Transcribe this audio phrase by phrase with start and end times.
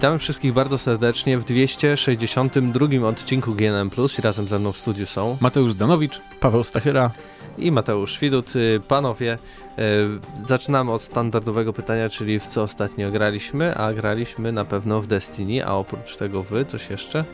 [0.00, 3.90] Witamy wszystkich bardzo serdecznie w 262 odcinku GNM+.
[4.18, 7.10] I razem ze mną w studiu są Mateusz Zdanowicz, Paweł Stachyra
[7.58, 8.56] i Mateusz Widut.
[8.56, 9.38] Y, panowie,
[9.78, 15.06] y, zaczynamy od standardowego pytania, czyli w co ostatnio graliśmy, a graliśmy na pewno w
[15.06, 17.24] Destiny, a oprócz tego wy, coś jeszcze?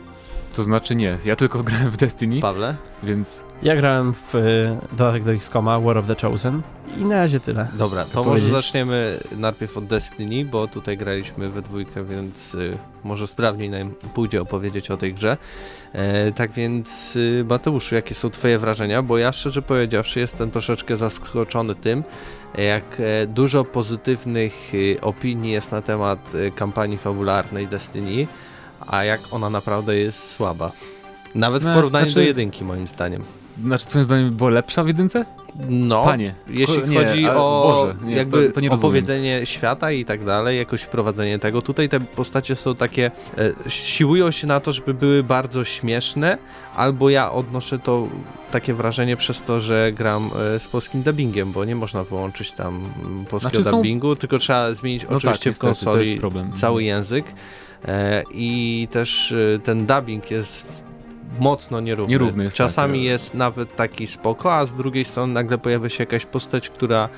[0.57, 2.75] To znaczy nie, ja tylko grałem w Destiny, Pawle?
[3.03, 6.61] więc Ja grałem w y, dodatek do XCOMa War of the Chosen
[6.97, 7.67] i na razie tyle.
[7.73, 13.27] Dobra, to może zaczniemy najpierw od Destiny, bo tutaj graliśmy we dwójkę, więc y, może
[13.27, 15.37] sprawniej nam pójdzie opowiedzieć o tej grze.
[15.93, 19.01] E, tak więc, y, Mateuszu, jakie są twoje wrażenia?
[19.01, 22.03] Bo ja szczerze powiedziawszy jestem troszeczkę zaskoczony tym,
[22.57, 28.27] jak e, dużo pozytywnych y, opinii jest na temat y, kampanii fabularnej Destiny,
[28.87, 30.71] a jak ona naprawdę jest słaba.
[31.35, 33.23] Nawet w No, porównaniu znaczy- do jedynki, moim zdaniem.
[33.65, 35.25] znaczy twoim zdaniem była lepsza w jedynce?
[35.69, 40.25] No, Panie, jeśli nie, chodzi o Boże, nie, jakby to, to opowiedzenie świata i tak
[40.25, 44.93] dalej, jakoś wprowadzenie tego, tutaj te postacie są takie, e, siłują się na to, żeby
[44.93, 46.37] były bardzo śmieszne,
[46.75, 48.07] albo ja odnoszę to
[48.51, 52.83] takie wrażenie przez to, że gram e, z polskim dubbingiem, bo nie można wyłączyć tam
[53.29, 56.53] polskiego Znaczy są- dubbingu, tylko trzeba zmienić No oczywiście tak, w niestety, konsoli problem.
[56.53, 57.25] cały język.
[57.85, 60.86] E, i też e, ten dubbing jest
[61.39, 62.11] mocno nierówny.
[62.11, 63.05] Nierówny jest, Czasami tak.
[63.05, 67.09] jest nawet taki spoko, a z drugiej strony nagle pojawia się jakaś postać, która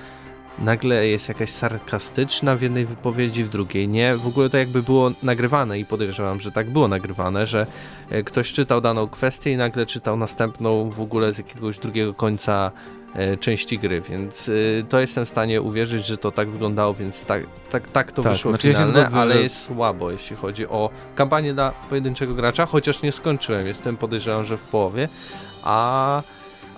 [0.60, 4.16] nagle jest jakaś sarkastyczna w jednej wypowiedzi, w drugiej nie.
[4.16, 7.68] W ogóle to jakby było nagrywane i podejrzewam, że tak było nagrywane, że
[8.10, 12.72] e, ktoś czytał daną kwestię i nagle czytał następną w ogóle z jakiegoś drugiego końca
[13.40, 17.44] części gry, więc y, to jestem w stanie uwierzyć, że to tak wyglądało, więc tak,
[17.70, 20.68] tak, tak to Tak, wyszło znaczy ja finalne, zgodzę, ale że- jest słabo, jeśli chodzi
[20.68, 25.10] o kampanię dla pojedynczego gracza, chociaż nie skończyłem, jestem podejrzewam, że w połowie,
[25.64, 26.22] a,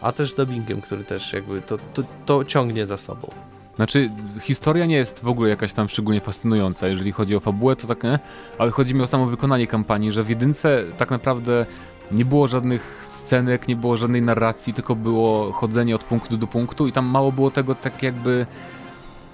[0.01, 3.31] a też dubbingiem, który też jakby to, to, to ciągnie za sobą.
[3.75, 4.09] Znaczy,
[4.41, 8.03] historia nie jest w ogóle jakaś tam szczególnie fascynująca, jeżeli chodzi o fabułę, to tak,
[8.03, 8.19] nie?
[8.57, 11.65] ale chodzi mi o samo wykonanie kampanii, że w jedynce tak naprawdę
[12.13, 16.87] nie było żadnych scenek, nie było żadnej narracji, tylko było chodzenie od punktu do punktu
[16.87, 18.45] i tam mało było tego tak jakby,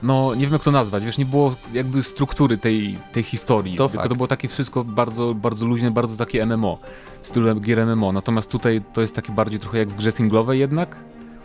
[0.04, 3.90] no nie wiem jak to nazwać, wiesz, nie było jakby struktury tej, tej historii, To
[3.90, 4.10] tylko fakt.
[4.10, 6.80] to było takie wszystko bardzo, bardzo luźne, bardzo takie MMO,
[7.22, 10.60] w stylu gier MMO, natomiast tutaj to jest takie bardziej trochę jak w grze singlowej
[10.60, 10.98] jednak,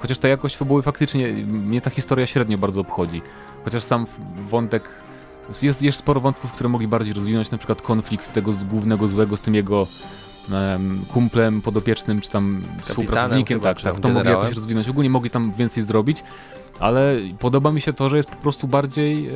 [0.02, 3.22] Chociaż ta jakość fabuły faktycznie, mnie ta historia średnio bardzo obchodzi.
[3.64, 4.06] Chociaż sam
[4.36, 4.88] wątek,
[5.62, 9.36] jest, jest sporo wątków, które mogli bardziej rozwinąć, na przykład konflikt tego z głównego złego
[9.36, 9.86] z tym jego
[10.50, 14.88] em, kumplem podopiecznym, czy tam współpracownikiem, chyba, tak, tak, to mogli jakoś rozwinąć.
[14.88, 16.22] Ogólnie mogli tam więcej zrobić,
[16.80, 19.28] ale podoba mi się to, że jest po prostu bardziej...
[19.28, 19.32] E,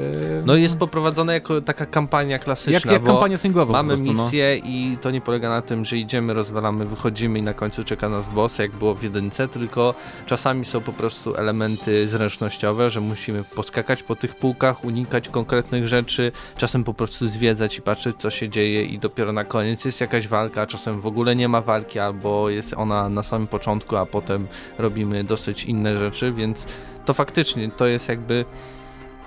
[0.47, 4.25] No jest poprowadzone jako taka kampania klasyczna, jak, jak bo kampania singlowa mamy prostu, no.
[4.25, 8.09] misję i to nie polega na tym, że idziemy, rozwalamy, wychodzimy i na końcu czeka
[8.09, 9.95] nas boss, jak było w jedynce, tylko
[10.27, 16.33] czasami są po prostu elementy zręcznościowe, że musimy poskakać po tych półkach, unikać konkretnych rzeczy,
[16.57, 20.29] czasem po prostu zwiedzać i patrzeć, co się dzieje i dopiero na koniec jest jakaś
[20.29, 24.07] walka, a czasem w ogóle nie ma walki, albo jest ona na samym początku, a
[24.07, 24.47] potem
[24.79, 26.67] robimy dosyć inne rzeczy, więc
[27.07, 28.45] to faktycznie to jest jakby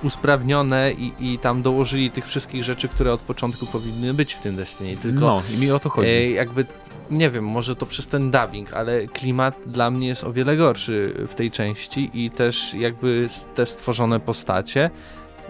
[0.04, 4.56] usprawnione i, i tam dołożyli tych wszystkich rzeczy, które od początku powinny być w tym
[4.56, 6.10] Destiny, tylko No, i mi o to chodzi.
[6.10, 6.66] e, jakby
[7.12, 11.14] nie wiem, może to przez ten dubbing, ale klimat dla mnie jest o wiele gorszy
[11.28, 14.90] w tej części i też jakby te stworzone postacie,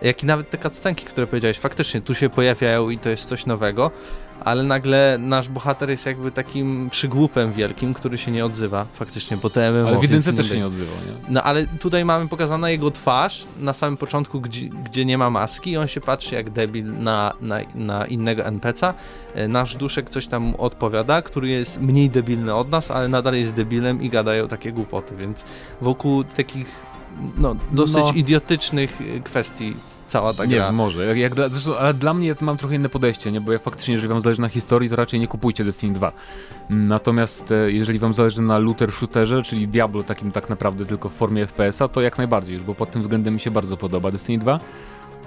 [0.01, 3.45] jak i nawet te cutscenki, które powiedziałeś, faktycznie tu się pojawiają i to jest coś
[3.45, 3.91] nowego,
[4.45, 9.49] ale nagle nasz bohater jest jakby takim przygłupem wielkim, który się nie odzywa faktycznie, bo
[9.49, 11.13] to MMO, ale w jedynce też się nie odzywał, nie?
[11.29, 15.71] no ale tutaj mamy pokazaną jego twarz na samym początku, gdzie, gdzie nie ma maski
[15.71, 18.93] i on się patrzy jak debil na, na, na innego NPC'a.
[19.35, 23.53] E, Nasz duszek coś tam odpowiada, który jest mniej debilny od nas, ale nadal jest
[23.53, 25.43] debilem i gadają takie głupoty, więc
[25.81, 26.88] wokół takich
[27.37, 28.11] no, dosyć No.
[28.15, 29.75] idiotycznych e, kwestii
[30.07, 30.65] cała ta nie gra.
[30.65, 31.05] wiem, może.
[31.05, 33.41] Jak, jak dla, zresztą, ale dla mnie mam trochę inne podejście, nie?
[33.41, 36.11] bo ja faktycznie, jeżeli wam zależy na historii, to raczej nie kupujcie Destiny 2.
[36.69, 41.13] Natomiast e, jeżeli wam zależy na looter shooterze, czyli Diablo takim tak naprawdę tylko w
[41.13, 44.37] formie FPS-a, to jak najbardziej już, bo pod tym względem mi się bardzo podoba Destiny
[44.37, 44.59] 2.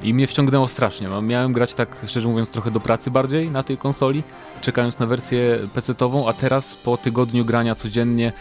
[0.02, 1.08] I mnie wciągnęło strasznie.
[1.08, 4.23] No, Miałem grać tak, szczerze mówiąc, trochę do pracy bardziej na tej konsoli,
[4.61, 8.32] czekając na wersję PC-tową, a teraz po tygodniu grania codziennie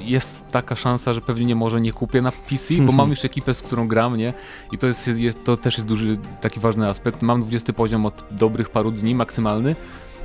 [0.00, 3.62] jest taka szansa, że pewnie może nie kupię na PC, bo mam już ekipę, z
[3.62, 4.34] którą gram, nie?
[4.72, 7.22] I to, jest, jest, to też jest duży, taki ważny aspekt.
[7.22, 9.76] Mam 20 poziom od dobrych paru dni, maksymalny.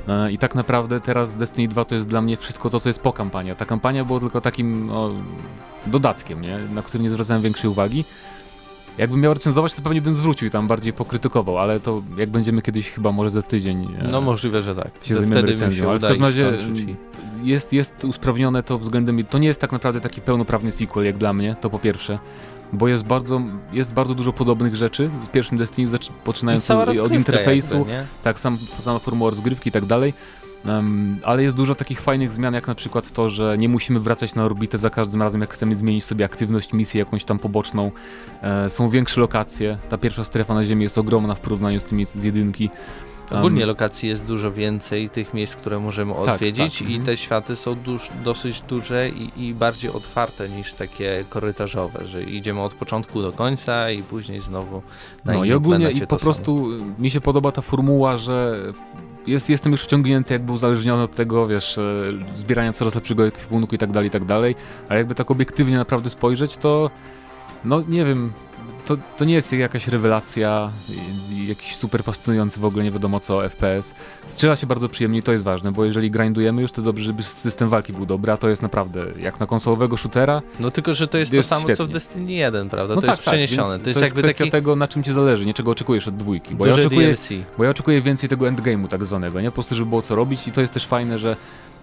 [0.08, 3.00] E, I tak naprawdę teraz Destiny 2 to jest dla mnie wszystko to, co jest
[3.00, 3.52] po kampanii.
[3.52, 5.10] A Ta kampania była tylko takim no,
[5.86, 6.58] dodatkiem, nie?
[6.74, 8.04] na który nie zwracałem większej uwagi.
[8.98, 12.62] Jakbym miał recenzować, to pewnie bym zwrócił i tam bardziej pokrytykował, ale to jak będziemy
[12.62, 13.88] kiedyś chyba może za tydzień.
[14.00, 14.84] e, No możliwe, że tak.
[14.86, 16.52] się Wtedy zajmiemy recenzją, się ale w każdym razie
[17.42, 19.24] jest, jest usprawnione to względem.
[19.24, 22.18] To nie jest tak naprawdę taki pełnoprawny sequel jak dla mnie, to po pierwsze.
[22.72, 23.40] bo jest bardzo,
[23.72, 27.92] jest bardzo dużo podobnych rzeczy z pierwszym Destiny, poczynając od interfejsu, jakby,
[28.22, 30.14] tak, sam, sama formuła rozgrywki i tak dalej.
[30.64, 34.34] Um, ale jest dużo takich fajnych zmian, jak na przykład to, że nie musimy wracać
[34.34, 37.90] na orbitę za każdym razem, jak chcemy zmienić sobie aktywność misji jakąś tam poboczną.
[38.42, 39.78] E, są większe lokacje.
[39.88, 42.70] Ta pierwsza strefa na Ziemi jest ogromna w porównaniu z tymi z jedynki.
[43.30, 47.04] Ogólnie lokacji jest dużo więcej, tych miejsc, które możemy Tak, odwiedzić tak, i mhm.
[47.06, 52.60] te światy są duż, dosyć duże i, i bardziej otwarte niż takie korytarzowe, że idziemy
[52.60, 54.82] od początku do końca i później znowu
[55.24, 56.18] na No i ogólnie i po samo.
[56.18, 56.68] prostu
[56.98, 58.62] mi się podoba ta formuła, że
[59.26, 61.82] jest, jestem już wciągnięty, jakby uzależniony od tego, wiesz, e,
[62.34, 64.54] zbierania coraz lepszego ekwipunku i tak dalej, i tak dalej,
[64.88, 66.90] a jakby tak obiektywnie naprawdę spojrzeć, to
[67.64, 68.32] no nie wiem,
[68.86, 70.70] to, to nie jest jakaś rewelacja,
[71.46, 73.94] jakiś super fascynujący w ogóle, nie wiadomo co, FPS.
[74.26, 77.22] Strzela się bardzo przyjemnie i to jest ważne, bo jeżeli grindujemy już, to dobrze, żeby
[77.22, 81.08] system walki był dobry, a to jest naprawdę, jak na konsolowego shootera, No tylko, że
[81.08, 81.92] to jest, Jest to samo co w świetnie.
[81.92, 82.94] Destiny 1, prawda?
[82.94, 83.74] no to tak, jest przeniesione.
[83.74, 86.08] Tak, to jest to jakby kwestia taki tego, na czym ci zależy, nie czego oczekujesz
[86.08, 87.28] od dwójki, bo ja oczekuję DLC.
[87.58, 89.50] bo ja oczekuję więcej tego endgame'u tak zwanego, nie?
[89.50, 91.36] Po prostu, żeby było co robić i to jest też fajne, że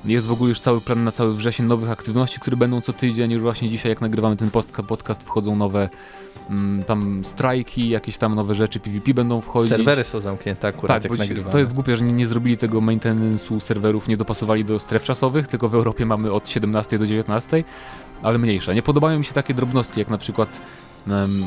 [0.05, 3.31] jest w ogóle już cały plan na cały wrzesień nowych aktywności, które będą co tydzień.
[3.31, 4.50] Już właśnie dzisiaj, jak nagrywamy ten
[4.88, 5.89] podcast, wchodzą nowe
[6.50, 9.69] mm, tam strajki, jakieś tam nowe rzeczy, PvP będą wchodzić.
[9.69, 11.51] Serwery są zamknięte akurat, Tak, jak nagrywamy.
[11.51, 15.47] to jest głupie, że nie, nie zrobili tego maintenance'u serwerów, nie dopasowali do stref czasowych,
[15.47, 17.63] tylko w Europie mamy od 17 do 19,
[18.23, 18.73] ale mniejsza.
[18.73, 20.61] Nie podobają mi się takie drobnostki, jak na przykład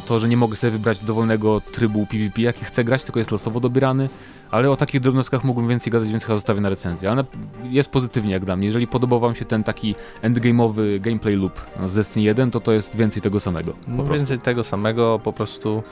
[0.07, 3.61] to, że nie mogę sobie wybrać dowolnego trybu PvP, jaki chcę grać, tylko jest losowo
[3.61, 4.09] dobierany,
[4.51, 7.11] ale o takich drobnostkach mógłbym więcej gadać, więc chyba zostawię na recenzję.
[7.11, 7.25] Ale
[7.65, 8.67] jest pozytywnie jak dla mnie.
[8.67, 12.97] Jeżeli podobał wam się ten taki endgame'owy gameplay loop z Destiny 1, to to jest
[12.97, 13.73] więcej tego samego.
[13.89, 15.83] No więcej tego samego, po prostu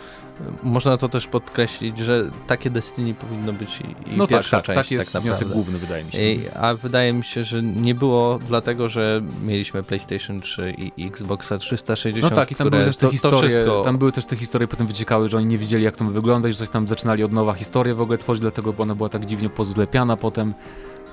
[0.40, 4.56] y, można to też podkreślić, że takie Destiny powinno być i, i No tak, pierwsza
[4.56, 6.18] tak, część tak jest tak wniosek główny, wydaje mi się.
[6.18, 11.58] Ej, A wydaje mi się, że nie było dlatego, że mieliśmy PlayStation 3 i Xboxa
[11.58, 13.82] 360, No tak, i tam były też te to, historie, to wszystko...
[13.84, 16.52] tam były też te historie potem wyciekały, że oni nie wiedzieli jak to ma wyglądać,
[16.52, 19.26] że coś tam zaczynali od nowa historię w ogóle tworzyć, dlatego bo ona była tak
[19.26, 20.54] dziwnie pozlepiana potem.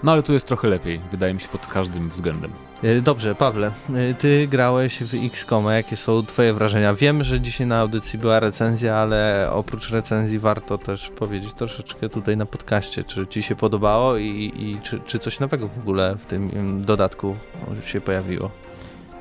[0.04, 2.52] No ale tu jest trochę lepiej, wydaje mi się, pod każdym względem.
[2.84, 6.94] Y, Dobrze, Pawle, y, ty grałeś w XCOM, jakie są twoje wrażenia?
[6.94, 12.38] Wiem, że dzisiaj na audycji była recenzja, ale oprócz recenzji warto też powiedzieć troszeczkę tutaj
[12.38, 16.26] na podcaście, czy ci się podobało i, i czy, czy coś nowego w ogóle w
[16.26, 17.36] tym ym, dodatku
[17.84, 18.52] się pojawiło?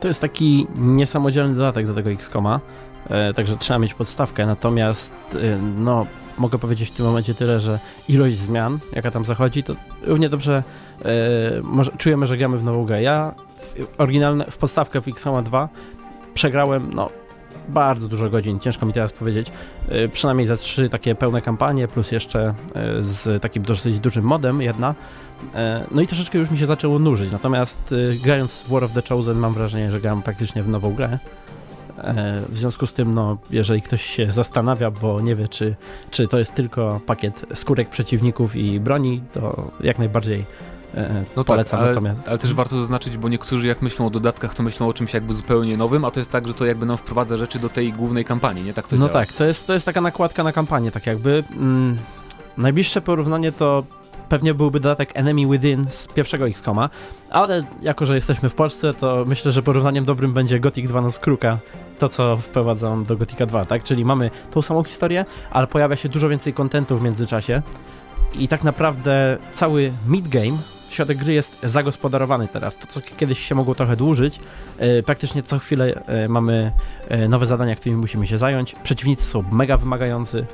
[0.00, 2.60] To jest taki niesamodzielny dodatek do tego XCOMa,
[3.10, 6.06] e, także trzeba mieć podstawkę, natomiast e, no,
[6.40, 7.78] mogę powiedzieć w tym momencie tyle, że
[8.08, 10.62] ilość zmian, jaka tam zachodzi, to równie dobrze
[11.02, 11.10] e,
[11.62, 13.02] może, czujemy, że gramy w nową grę.
[13.02, 15.68] Ja w, oryginalne, w podstawkę w XCOMa 2
[16.34, 17.10] przegrałem, no,
[17.68, 19.52] bardzo dużo godzin, ciężko mi teraz powiedzieć,
[19.88, 22.54] e, przynajmniej za trzy takie pełne kampanie, plus jeszcze e,
[23.04, 24.94] z takim dosyć dużym modem jedna,
[25.90, 29.38] No i troszeczkę już mi się zaczęło nużyć, natomiast grając w War of the Chosen
[29.38, 31.18] mam wrażenie, że gram praktycznie w nową grę.
[32.04, 35.74] E, W związku z tym, no, jeżeli ktoś się zastanawia, bo nie wie, czy,
[36.10, 40.46] czy to jest tylko pakiet skórek przeciwników i broni, to jak najbardziej
[40.94, 41.70] e, No polecam.
[41.70, 44.88] tak, ale, natomiast ale też warto zaznaczyć, bo niektórzy jak myślą o dodatkach, to myślą
[44.88, 47.58] o czymś jakby zupełnie nowym, a to jest tak, że to jakby nam wprowadza rzeczy
[47.58, 49.12] do tej głównej kampanii, nie tak to no działa.
[49.20, 51.44] tak, to jest, to jest taka nakładka na kampanię, tak jakby.
[51.56, 51.96] Mm,
[52.58, 53.84] najbliższe porównanie to
[54.30, 56.90] pewnie byłby dodatek Enemy Within z pierwszego XCOMa,
[57.30, 61.18] ale jako, że jesteśmy w Polsce, to myślę, że porównaniem dobrym będzie Gothic 2 Noc
[61.18, 61.58] Kruka,
[61.98, 63.82] to co wprowadza on do Gothica 2, tak?
[63.82, 67.62] Czyli mamy tą samą historię, ale pojawia się dużo więcej kontentu w międzyczasie
[68.34, 70.56] i tak naprawdę cały mid-game
[70.90, 72.76] środek gry jest zagospodarowany teraz.
[72.78, 74.40] To, co kiedyś się mogło trochę dłużyć,
[74.78, 76.72] e, praktycznie co chwilę e, mamy
[77.08, 78.74] e, nowe zadania, którymi musimy się zająć.
[78.82, 80.46] Przeciwnicy są mega wymagający.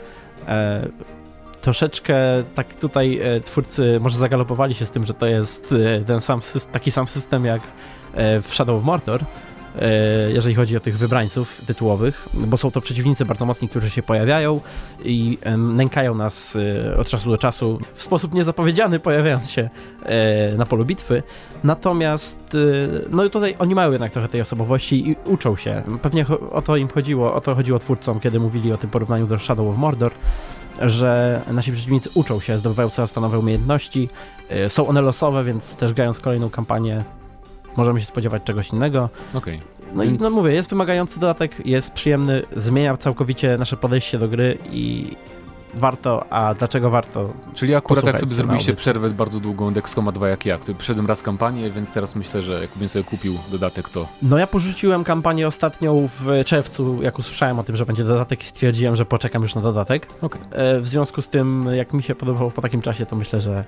[1.66, 2.14] Troszeczkę
[2.54, 6.40] tak tutaj e, twórcy może zagalopowali się z tym, że to jest e, ten sam
[6.72, 7.62] taki sam system jak
[8.14, 9.20] e, w Shadow of Mordor,
[10.28, 14.60] jeżeli chodzi o tych wybrańców tytułowych, bo są to przeciwnicy bardzo mocni, którzy się pojawiają
[15.04, 16.56] i nękają nas
[16.98, 19.68] od czasu do czasu w sposób niezapowiedziany, pojawiając się
[20.58, 21.22] na polu bitwy.
[21.64, 22.56] Natomiast
[23.10, 25.82] no tutaj oni mają jednak trochę tej osobowości i uczą się.
[26.02, 29.38] Pewnie o to im chodziło, o to chodziło twórcom, kiedy mówili o tym porównaniu do
[29.38, 30.12] Shadow of Mordor,
[30.82, 34.08] że nasi przeciwnicy uczą się, zdobywają coraz to nowe umiejętności.
[34.48, 37.04] E, Są one losowe, więc też grając kolejną kampanię
[37.76, 39.08] możemy się spodziewać czegoś innego.
[39.34, 39.60] Okej.
[39.92, 44.28] No Więc- i no mówię, jest wymagający dodatek, jest przyjemny, zmienia całkowicie nasze podejście do
[44.28, 45.16] gry i
[45.76, 47.32] warto, a dlaczego warto?
[47.54, 51.06] Czyli akurat jak sobie zrobiliście przerwę bardzo długą od XCOMa 2 jak ja, który przyszedłem
[51.06, 55.46] raz kampanię, więc teraz myślę, że jakbym sobie kupił dodatek, to No ja porzuciłem kampanię
[55.48, 59.54] ostatnią w czerwcu, jak usłyszałem o tym, że będzie dodatek i stwierdziłem, że poczekam już
[59.54, 60.08] na dodatek.
[60.22, 60.40] okej.
[60.50, 63.64] E, W związku z tym, jak mi się podobało po takim czasie, to myślę, że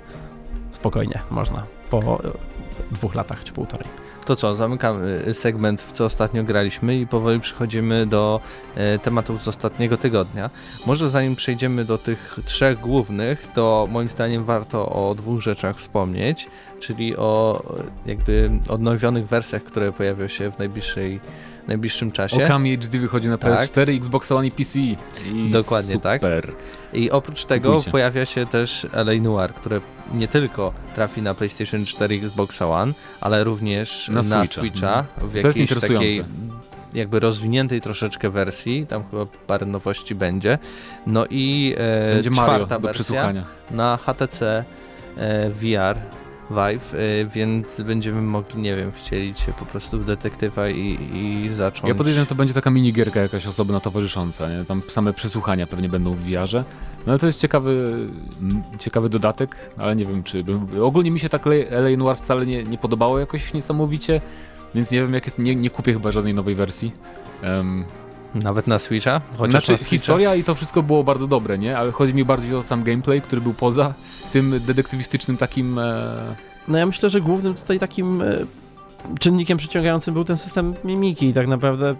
[0.73, 2.31] spokojnie można po e,
[2.91, 3.89] dwóch latach czy półtorej.
[4.29, 8.41] To co, zamykamy segment, w co ostatnio graliśmy i powoli przechodzimy do
[8.75, 10.51] e, tematów z ostatniego tygodnia.
[10.87, 16.49] Może zanim przejdziemy do tych trzech głównych, to moim zdaniem warto o dwóch rzeczach wspomnieć,
[16.81, 17.63] czyli o
[18.07, 21.21] jakby odnowionych wersjach, które pojawią się w najbliższej
[21.69, 22.45] najbliższym czasie.
[22.45, 23.53] Okami HD wychodzi na Tak.
[23.53, 24.79] PS4, Xbox One i PC.
[24.79, 24.97] I
[25.51, 26.21] Dokładnie tak.
[26.21, 26.53] super.
[26.93, 27.91] I oprócz tego Kupujcie.
[27.91, 29.81] pojawia się też LA Noir, które
[30.15, 34.61] nie tylko trafi na PlayStation 4 i Xbox One, ale również Na na, Switcha.
[34.61, 36.09] Switcha, w To jest jakiejś interesujące.
[36.09, 36.25] takiej
[36.95, 40.59] jakby rozwiniętej troszeczkę wersji, tam chyba parę nowości będzie.
[41.07, 43.33] No i e, Będzie Mario czwarta do wersja
[43.71, 44.65] na HTC
[45.17, 46.01] e, VR
[46.51, 51.49] Vive, e, więc będziemy mogli, nie wiem, wcielić się po prostu w detektywa i, i
[51.49, 51.89] zacząć...
[51.89, 54.65] Ja podejrzewam, że to będzie taka minigierka jakaś osobna towarzysząca, nie?
[54.65, 56.65] Tam same przesłuchania pewnie będą w VR-ze.
[57.07, 58.07] No ale to jest ciekawy,
[58.79, 60.45] ciekawy dodatek, ale nie wiem czy...
[60.83, 64.21] Ogólnie mi się tak LA Noir wcale nie, nie podobało jakoś niesamowicie,
[64.75, 66.93] więc nie wiem jak jest, nie, nie kupię chyba żadnej nowej wersji.
[67.43, 67.85] Em,
[68.35, 69.21] Nawet na Switcha?
[69.37, 71.79] Chociaż znaczy na Switcha- historia i to wszystko było bardzo dobre, nie?
[71.79, 73.95] Ale chodzi mi bardziej o sam gameplay, który był poza
[74.33, 75.79] tym detektywistycznym takim...
[75.79, 76.35] E,
[76.69, 78.39] No ja myślę, że głównym tutaj takim e,
[79.21, 81.95] czynnikiem przyciągającym był ten system mimiki i tak naprawdę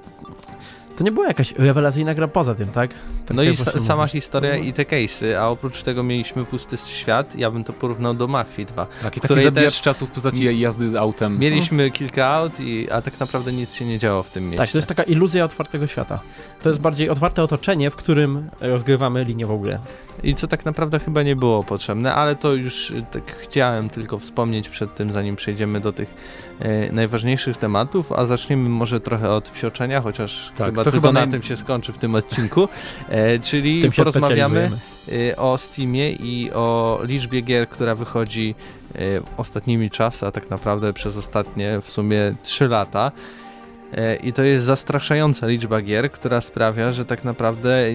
[0.99, 2.91] to nie była jakaś rewelacyjna gra poza tym, tak?
[3.27, 4.63] tak No i sa sama historia No.
[4.65, 8.67] i te case'y, a oprócz tego mieliśmy pusty świat, ja bym to porównał do Mafii
[8.67, 8.87] 2.
[8.87, 11.39] taki, taki której zabijacz też- czasów w postaci jazdy autem.
[11.39, 14.59] Mieliśmy kilka aut, i, a tak naprawdę nic się nie działo w tym mieście.
[14.59, 16.21] Tak, to jest taka iluzja otwartego świata.
[16.63, 19.79] To jest bardziej otwarte otoczenie, w którym rozgrywamy liniową grę.
[20.23, 24.69] I co tak naprawdę chyba nie było potrzebne, ale to już tak chciałem tylko wspomnieć
[24.69, 26.15] przed tym, zanim przejdziemy do tych
[26.93, 31.27] najważniejszych tematów, a zaczniemy może trochę od psioczenia, chociaż Tak, chyba to tylko chyba na
[31.27, 32.69] tym się skończy w tym odcinku,
[33.09, 34.71] e, czyli porozmawiamy
[35.09, 38.55] y, o Steamie i o liczbie gier, która wychodzi
[38.97, 43.13] y, ostatnimi czasy, a tak naprawdę przez ostatnie w sumie 3 lata.
[43.95, 47.87] Y, I to jest zastraszająca liczba gier, która sprawia, że tak naprawdę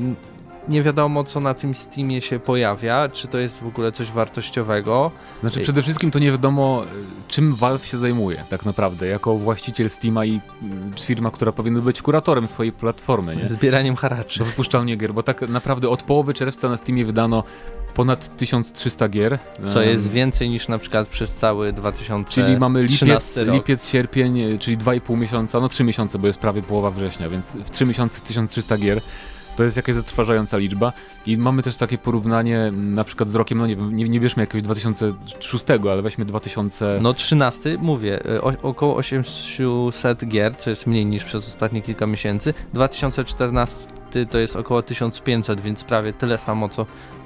[0.67, 5.11] nie wiadomo, co na tym Steamie się pojawia, czy to jest w ogóle coś wartościowego.
[5.41, 5.63] Znaczy Ej.
[5.63, 6.87] przede wszystkim to nie wiadomo, y,
[7.27, 12.01] czym Valve się zajmuje tak naprawdę, jako właściciel Steama i y, firma, która powinna być
[12.01, 13.47] kuratorem swojej platformy, nie?
[13.47, 14.39] Zbieraniem haraczy.
[14.39, 17.43] Do wypuszczalnie gier, bo tak naprawdę od połowy czerwca na Steamie wydano
[17.93, 19.39] ponad 1300 gier.
[19.67, 23.55] Co jest więcej niż na przykład przez cały 2013 Czyli mamy lipiec, rok.
[23.55, 27.55] lipiec, sierpień, y, czyli 2,5 miesiąca, no 3 miesiące, bo jest prawie połowa września, więc
[27.55, 29.01] w 3 miesiące 1300 gier.
[29.55, 30.93] To jest jakaś zatrważająca liczba.
[31.25, 34.19] I mamy też takie porównanie m, na przykład z rokiem, no nie wiem, nie, nie
[34.19, 36.99] bierzmy jakiegoś 2006, ale weźmy 2000...
[37.01, 42.07] No 13, mówię, y, o, około 800 gier, co jest mniej niż przez ostatnie kilka
[42.07, 42.53] miesięcy.
[42.73, 43.93] 2014
[44.29, 46.85] to jest około 1500, więc prawie tyle samo co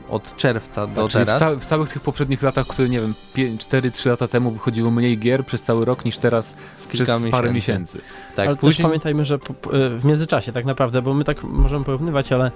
[0.10, 1.40] od czerwca do Tak, w, teraz.
[1.40, 5.46] ca w całych tych poprzednich latach, które nie wiem, 4-3 lata temu wychodziło mniej gier
[5.46, 8.02] przez cały rok niż teraz w przez parę miesięcy.
[8.36, 11.44] Tak, ale też później pamiętajmy, że po, po, w międzyczasie tak naprawdę, bo my tak
[11.44, 12.52] możemy porównywać, ale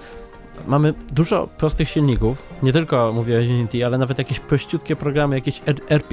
[0.68, 5.62] mamy dużo prostych silników, nie tylko mówię o Unity, ale nawet jakieś prościutkie programy, jakieś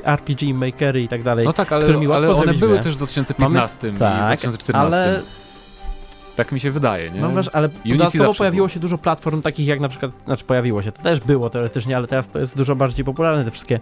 [0.04, 1.44] RPG, makery i tak dalej.
[1.44, 2.82] No tak, ale, ale one były grę.
[2.82, 5.00] też w 2015 i w 2014.
[5.00, 5.22] ale
[6.38, 7.20] Tak mi się wydaje, nie?
[7.20, 8.68] No wiesz, ale dodatkowo pojawiło było.
[8.68, 12.06] się dużo platform takich jak na przykład, znaczy pojawiło się, to też było teoretycznie, ale
[12.06, 13.78] teraz to jest dużo bardziej popularne, te wszystkie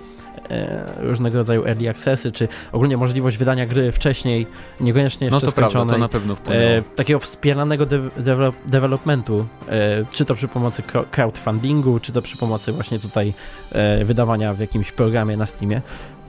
[0.51, 4.47] e, różnego rodzaju early accessy, czy ogólnie możliwość wydania gry wcześniej,
[4.81, 6.71] niekoniecznie no jeszcze to prawda, to na pewno wpłynęło.
[6.71, 12.23] E, takiego wspieranego de develop developmentu, e, czy to przy pomocy cro- crowdfundingu, czy to
[12.23, 13.33] przy pomocy właśnie tutaj
[13.73, 15.81] e, wydawania w jakimś programie na Steamie.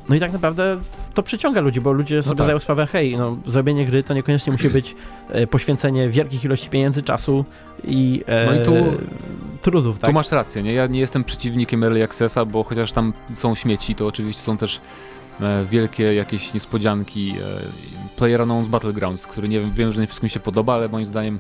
[0.10, 0.80] No i tak naprawdę
[1.14, 2.46] to przyciąga ludzi, bo ludzie sobie tak.
[2.46, 4.96] zdają sprawę, hej, no zrobienie gry to niekoniecznie musi być
[5.30, 7.46] e, poświęcenie wielkich ilości pieniędzy, czasu
[7.84, 8.98] i, e, No i tu-
[9.62, 10.10] trudów, tak?
[10.10, 10.74] Tu masz rację, nie?
[10.74, 14.82] Ja nie jestem przeciwnikiem Early Accessa, bo chociaż tam są śmieci, to oczywiście są też
[15.42, 17.34] e, wielkie jakieś niespodzianki.
[17.42, 21.40] E, PlayerUnknown's Battlegrounds, który nie wiem, wiem, że nie wszystkim się podoba, ale moim zdaniem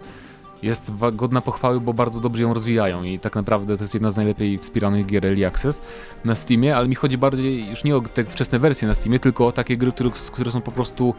[0.63, 4.15] jest godna pochwały, bo bardzo dobrze ją rozwijają i tak naprawdę to jest jedna z
[4.15, 5.81] najlepiej wspieranych gier Early Access
[6.25, 9.47] na Steamie, ale mi chodzi bardziej już nie o te wczesne wersje na Steamie, tylko
[9.47, 11.13] o takie gry, które, które są po prostu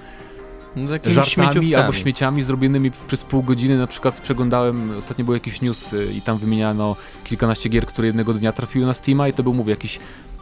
[0.77, 3.79] jakimiś żartami albo śmieciami zrobionymi przez pół godziny.
[3.79, 8.35] Na przykład przeglądałem, ostatnio był jakiś news y, i tam wymieniano kilkanaście gier, które jednego
[8.35, 9.99] dnia trafiły na Steama i to był, mówię, jakiś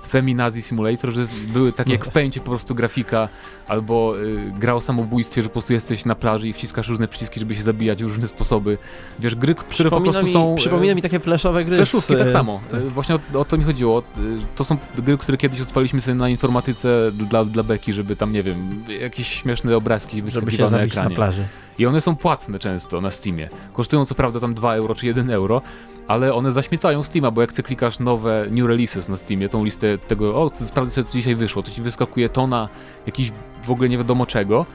[0.07, 3.29] Feminazi Simulator, że były takie jak w pęcie po prostu grafika,
[3.69, 7.41] albo y, gra o samobójstwie, że po prostu jesteś na plaży i wciskasz różne przyciski,
[7.41, 8.79] żeby się zabijać w różne sposoby.
[9.19, 10.53] Wiesz, gry, które po prostu mi, są...
[10.53, 11.77] e, Przypomina mi takie flashowe gry.
[11.77, 12.61] Fleszówki z, tak samo.
[12.71, 12.81] tak.
[12.81, 14.03] E, Właśnie o, o to mi chodziło.
[14.17, 14.21] E,
[14.57, 18.43] To są gry, które kiedyś odpaliśmy sobie na informatyce dla, dla Beki, żeby tam, nie
[18.43, 21.17] wiem, jakieś śmieszne obrazki wyskakiwały na zabić na ekranie.
[21.17, 21.45] plaży.
[21.79, 23.49] I one są płatne często na Steamie.
[23.73, 25.63] Kosztują co prawda tam 2 euro czy 1 euro,
[26.09, 29.99] ale one zaśmiecają Steama, bo jak chcę klikasz nowe new releases na Steamie, tą listę
[29.99, 32.69] tego, o, sobie co dzisiaj wyszło, to ci wyskakuje tona
[33.07, 33.33] jakiś
[33.65, 34.67] w ogóle nie wiadomo czego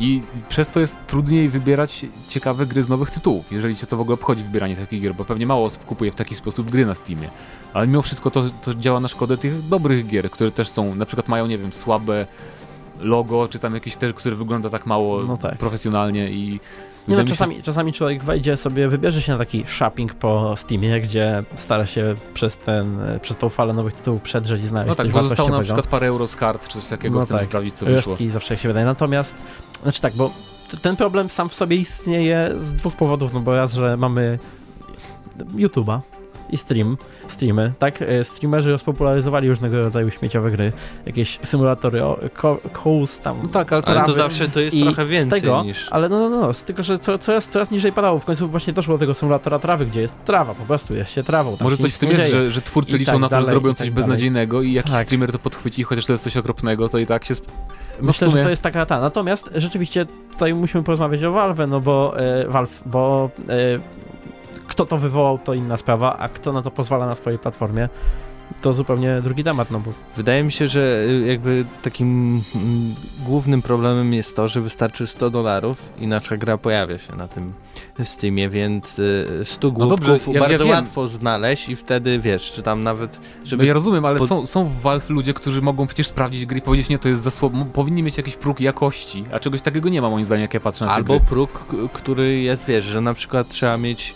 [0.00, 4.00] I przez to jest trudniej wybierać ciekawe gry z nowych tytułów, jeżeli cię to w
[4.00, 6.94] ogóle obchodzi wybieranie takich gier, bo pewnie mało osób kupuje w taki sposób gry na
[6.94, 7.30] Steamie.
[7.72, 11.06] Ale mimo wszystko to, to działa na szkodę tych dobrych gier, które też są, na
[11.06, 12.26] przykład mają, nie wiem, słabe
[13.00, 15.56] logo, czy tam jakieś też, które wygląda tak mało No tak.
[15.58, 16.60] profesjonalnie i
[17.08, 20.54] Nie no, mi się- czasami, czasami człowiek wejdzie sobie, wybierze się na taki shopping po
[20.56, 24.94] Steamie, gdzie stara się przez, ten, przez tą falę nowych tytułów przedrzeć i znaleźć No
[25.04, 27.48] tak, bo zostało na przykład parę euro z kart, czy coś takiego, No chcemy tak.
[27.48, 28.16] sprawdzić, co wyszło.
[28.28, 28.86] Zawsze jak się wydaje.
[28.86, 29.34] Natomiast,
[29.82, 30.30] znaczy tak, bo
[30.82, 34.38] ten problem sam w sobie istnieje z dwóch powodów, no bo raz, że mamy
[35.56, 36.00] YouTube'a
[36.50, 36.96] i stream,
[37.28, 38.02] streamy, tak?
[38.02, 40.72] E, Streamerzy rozpopularyzowali różnego rodzaju śmieciowe gry,
[41.06, 42.58] jakieś symulatory, o, ko,
[43.22, 43.38] tam.
[43.42, 45.86] No tak, ale to, Ale to zawsze to jest I trochę z więcej tego, niż...
[45.90, 48.18] Ale no, no, no, z tego, że co, coraz, coraz niżej padało.
[48.18, 51.22] W końcu właśnie doszło do tego symulatora trawy, gdzie jest trawa, po prostu jest się
[51.22, 51.56] trawą.
[51.56, 53.40] tam Może coś w tym jest, że, że twórcy I liczą tak na to, że
[53.40, 55.06] dalej, zrobią i coś tak beznadziejnego i jakiś Tak.
[55.06, 57.32] streamer to podchwyci, chociaż to jest coś okropnego, to i tak się...
[57.40, 57.52] sp-
[58.00, 59.00] No Myślę, sumie- że to jest taka ta.
[59.00, 63.97] Natomiast rzeczywiście tutaj musimy porozmawiać o Valve, no bo e, Valve, bo e,
[64.78, 67.88] kto to wywołał, to inna sprawa, a kto na to pozwala na swojej platformie,
[68.60, 72.94] to zupełnie drugi temat, no bo Wydaje mi się, że y, jakby takim mm,
[73.26, 77.52] głównym problemem jest to, że wystarczy 100 dolarów i nasza gra pojawia się na tym
[78.02, 80.74] Steamie, więc y, 100 No dobrze, głupków ja- ja bardzo wiem.
[80.74, 84.46] łatwo znaleźć i wtedy wiesz, czy tam nawet, żeby No ja rozumiem, ale pod- są,
[84.46, 87.30] są w Valve ludzie, którzy mogą przecież sprawdzić gry i powiedzieć, nie, to jest za
[87.30, 90.60] słabo, powinni mieć jakiś próg jakości, a czegoś takiego nie ma moim zdaniem, jak ja
[90.60, 91.26] patrzę na te albo gry.
[91.28, 94.14] próg, który jest, wiesz, że na przykład trzeba mieć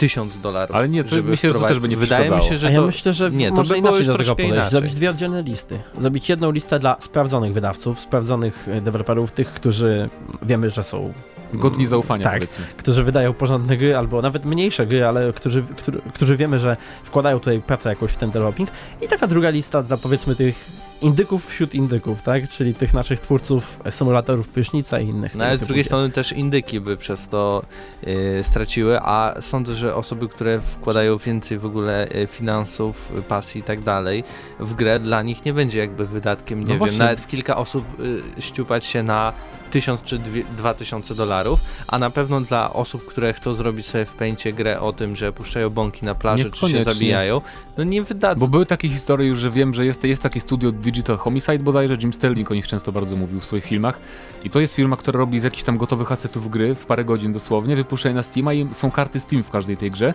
[0.00, 0.76] 1000 dolarów.
[0.76, 2.70] Ale nie, to żeby myślę, że to też by nie Wydaje mi się, że a
[2.70, 2.86] ja to...
[2.86, 4.52] myślę, że nie, to można inaczej do tego podejść.
[4.52, 4.70] inaczej.
[4.70, 5.78] Zrobić dwie oddzielne listy.
[5.98, 10.08] Zrobić jedną listę dla sprawdzonych wydawców, sprawdzonych e, deweloperów, tych, którzy
[10.42, 11.12] wiemy, że są
[11.54, 12.34] Godni zaufania, Tak.
[12.34, 12.64] powiedzmy.
[12.76, 17.38] którzy wydają porządne gry, albo nawet mniejsze gry, ale którzy, którzy, którzy wiemy, że wkładają
[17.38, 18.70] tutaj pracę jakoś w ten developing.
[19.02, 20.66] I taka druga lista dla powiedzmy tych
[21.02, 22.48] indyków wśród indyków, tak?
[22.48, 25.34] Czyli tych naszych twórców symulatorów prysznica i innych.
[25.34, 27.62] No ale z drugiej strony też indyki by przez to
[28.06, 33.60] y, straciły, a sądzę, że osoby, które wkładają więcej w ogóle y, finansów, y, pasji
[33.60, 34.24] i tak dalej
[34.60, 36.98] w grę, dla nich nie będzie jakby wydatkiem, nie No wiem, właśnie.
[36.98, 39.32] nawet w kilka osób y, ściupać się na
[39.70, 44.12] 1000 czy dwie- 2000 dolarów, a na pewno dla osób, które chcą zrobić sobie w
[44.12, 47.40] pęcie grę o tym, że puszczają bąki na plaży, czy się zabijają,
[47.76, 48.40] no nie wydadzą.
[48.40, 51.94] Bo były takie historie już, że wiem, że jest, jest takie studio Digital Homicide bodajże,
[51.94, 54.00] Jim Sterling o nich często bardzo mówił w swoich filmach.
[54.44, 57.32] I to jest firma, która robi z jakichś tam gotowych asetów gry w parę godzin
[57.32, 60.14] dosłownie, wypuszcza je na Steama i są karty Steam w każdej tej grze.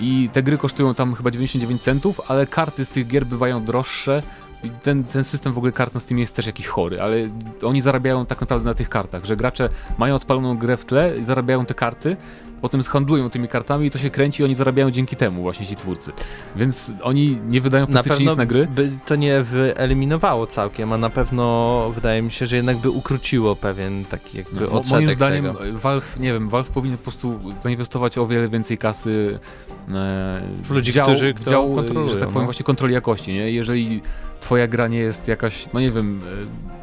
[0.00, 4.22] I te gry kosztują tam chyba 99 centów, ale karty z tych gier bywają droższe.
[4.82, 7.16] Ten, ten system w ogóle kart na Steamie jest też jakiś chory, ale
[7.62, 9.68] oni zarabiają tak naprawdę na tych kartach, że gracze
[9.98, 12.16] mają odpaloną grę w tle i zarabiają te karty,
[12.60, 15.76] potem handlują tymi kartami i to się kręci i oni zarabiają dzięki temu właśnie ci
[15.76, 16.12] twórcy.
[16.56, 18.66] Więc oni nie wydają na praktycznie pewno nic na gry.
[18.66, 23.56] by to nie wyeliminowało całkiem, a na pewno wydaje mi się, że jednak by ukróciło
[23.56, 25.78] pewien taki jakby No, odsetek moim zdaniem tego.
[25.78, 29.38] Valve, nie wiem, Valve powinien po prostu zainwestować o wiele więcej kasy
[29.88, 31.74] e, W ludzi, dział, którzy w dział,
[32.08, 32.44] że tak powiem, no.
[32.44, 33.50] właśnie kontroli jakości, nie?
[33.50, 34.02] Jeżeli
[34.40, 36.20] twoja gra nie jest jakaś, no nie wiem,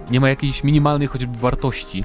[0.08, 2.04] e, nie ma jakiejś minimalnej choćby wartości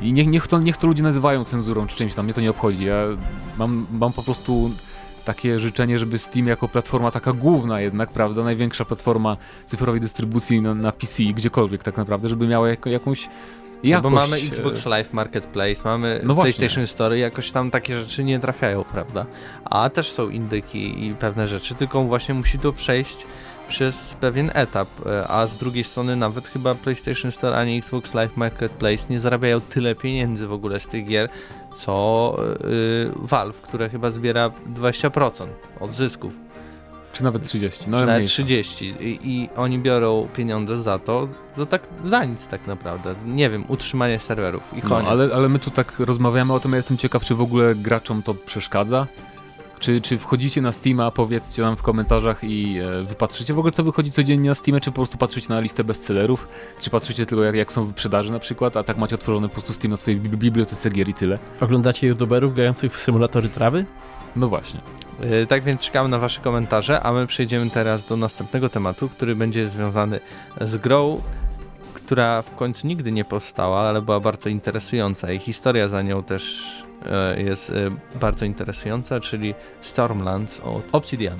[0.00, 2.50] i niech, niech, to, niech to ludzie nazywają cenzurą czy czymś tam, mnie to nie
[2.50, 2.84] obchodzi.
[2.84, 2.94] Ja
[3.58, 4.70] mam, mam po prostu
[5.24, 10.74] takie życzenie, żeby Steam jako platforma taka główna jednak, prawda, największa platforma cyfrowej dystrybucji na,
[10.74, 14.02] na PC, gdziekolwiek tak naprawdę, żeby miała jako, jakąś No jakość.
[14.02, 16.34] bo mamy e, Xbox Live Marketplace, mamy No.
[16.34, 19.26] PlayStation Store, jakoś tam takie rzeczy nie trafiają, prawda?
[19.64, 23.26] A też są indyki i pewne rzeczy, tylko właśnie musi to przejść
[23.72, 28.36] przez pewien etap, e, a z drugiej strony nawet chyba PlayStation Store ani Xbox Live
[28.36, 31.28] Marketplace nie zarabiają tyle pieniędzy w ogóle z tych gier,
[31.76, 35.46] co y, Valve, które chyba zbiera 20%
[35.80, 36.36] od zysków,
[37.12, 38.32] Czy nawet 30, no czy nawet mniejsza.
[38.34, 43.50] 30 I, i oni biorą pieniądze za to, za, tak, za nic tak naprawdę, nie
[43.50, 45.08] wiem, utrzymanie serwerów i No, koniec.
[45.10, 48.22] ale, ale my tu tak rozmawiamy o tym, ja jestem ciekaw, czy w ogóle graczom
[48.22, 49.06] to przeszkadza.
[49.82, 53.84] Czy, czy wchodzicie na Steama, powiedzcie nam w komentarzach i e, wypatrzycie w ogóle, co
[53.84, 56.48] wychodzi codziennie na Steamie, czy po prostu patrzycie na listę bestsellerów,
[56.80, 59.72] czy patrzycie tylko jak, jak są wyprzedaży na przykład, a tak macie otworzony po prostu
[59.72, 61.38] Steam na swojej bibli- bibliotece gier i tyle.
[61.60, 63.84] Oglądacie youtuberów grających w symulatory trawy?
[64.36, 64.80] No właśnie.
[65.20, 69.36] Yy, Tak więc czekamy na Wasze komentarze, a my przejdziemy teraz do następnego tematu, który
[69.36, 70.20] będzie związany
[70.60, 71.22] z grą,
[71.94, 76.72] która w końcu nigdy nie powstała, ale była bardzo interesująca i historia za nią też
[77.36, 77.74] jest e,
[78.20, 81.38] bardzo interesująca, czyli Stormlands od Obsidian.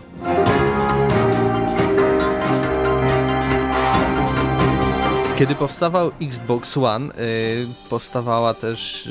[5.37, 9.11] Kiedy powstawał Xbox One, y, powstawała też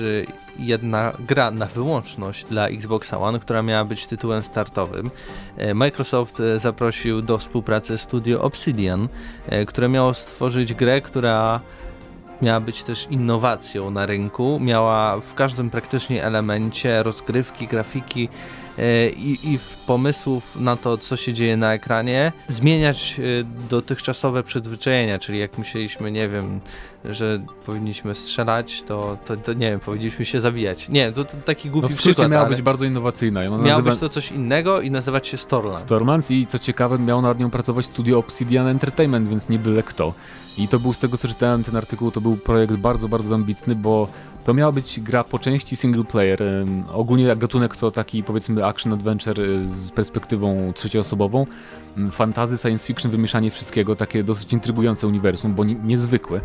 [0.60, 5.10] jedna gra na wyłączność dla Xboxa One, która miała być tytułem startowym.
[5.76, 9.08] Microsoft zaprosił do współpracy studio Obsidian,
[9.68, 11.62] które miało stworzyć grę, która
[12.42, 18.30] miała być też innowacją na rynku, miała w każdym praktycznie elemencie rozgrywki, grafiki,
[19.18, 25.40] i, i pomysłów na to, co się dzieje na ekranie, zmieniać e, dotychczasowe przyzwyczajenia, czyli
[25.40, 26.60] jak myśleliśmy, nie wiem,
[27.06, 30.90] że powinniśmy strzelać, to, to, to nie wiem, powinniśmy się zabijać.
[30.90, 32.32] Nie, to, to taki głupi no w przykład.
[32.32, 33.42] miała być bardzo innowacyjna.
[33.42, 33.92] Miało nazywa...
[33.92, 35.82] być to coś innego i nazywać się Stormlands.
[35.84, 40.14] Stormlands i co ciekawe, miał nad nią pracować studio Obsidian Entertainment, więc nie byle kto.
[40.58, 43.76] I to był, z tego co czytałem ten artykuł, to był projekt bardzo, bardzo ambitny,
[43.76, 44.08] bo
[44.44, 46.44] to miała być gra po części single player.
[46.94, 51.46] Ogólnie gatunek to taki powiedzmy action adventure y, z perspektywą trzecioosobową.
[52.12, 56.42] Fantazy, science fiction, wymieszanie wszystkiego, takie dosyć intrygujące uniwersum, bo niezwykłe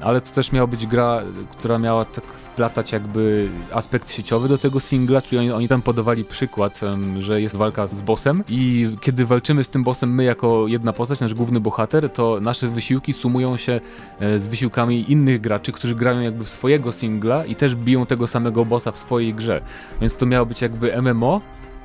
[0.00, 4.80] ale to też miała być gra, która miała tak wplatać jakby aspekt sieciowy do tego
[4.80, 6.80] singla, czyli oni, oni tam podawali przykład,
[7.18, 11.20] że jest walka z bossem i kiedy walczymy z tym bossem my jako jedna postać,
[11.20, 13.80] nasz główny bohater, to nasze wysiłki sumują się
[14.20, 18.26] e, z wysiłkami innych graczy, którzy grają jakby w swojego singla i też biją tego
[18.26, 19.60] samego bossa w swojej grze.
[20.00, 21.40] Więc to miało być jakby MMO,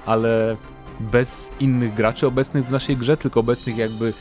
[0.06, 0.58] ale
[1.00, 4.14] bez innych graczy obecnych w naszej grze, tylko obecnych jakby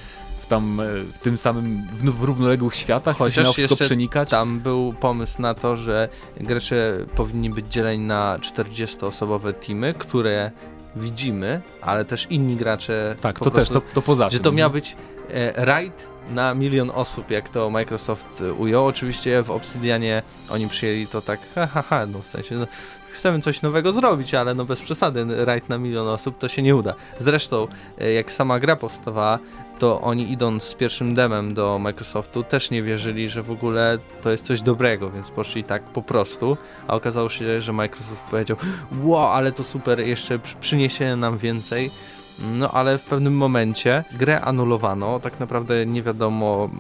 [0.45, 4.31] w tam e, w tym samym w, w równoległych światach, Chociaż to wszystko przenikać.
[4.31, 6.09] Tam był pomysł na to, że
[6.41, 10.51] gracze powinni być dzieleni na 40-osobowe teamy, które
[10.97, 13.17] widzimy, ale też inni gracze.
[13.21, 14.97] Tak, to prostu, też, to, to poza Że to miał być
[15.31, 18.87] e, raid na milion osób, jak to Microsoft ujął.
[18.87, 22.67] Oczywiście w Obsidianie oni przyjęli to tak, ha, ha, ha no w sensie, no,
[23.15, 26.77] chcemy coś nowego zrobić, ale no bez przesady, raid na milion osób to się nie
[26.77, 26.95] uda.
[27.19, 29.39] Zresztą, e, jak sama gra powstawała,
[29.79, 34.31] to oni idąc z pierwszym demem do Microsoftu też nie wierzyli, że w ogóle to
[34.31, 36.57] jest coś dobrego, więc poszli tak po prostu,
[36.89, 38.57] a okazało się, że Microsoft powiedział
[39.03, 41.91] wow, ale to super, jeszcze przyniesie nam więcej.
[42.39, 46.71] No ale w pewnym momencie grę anulowano, tak naprawdę nie wiadomo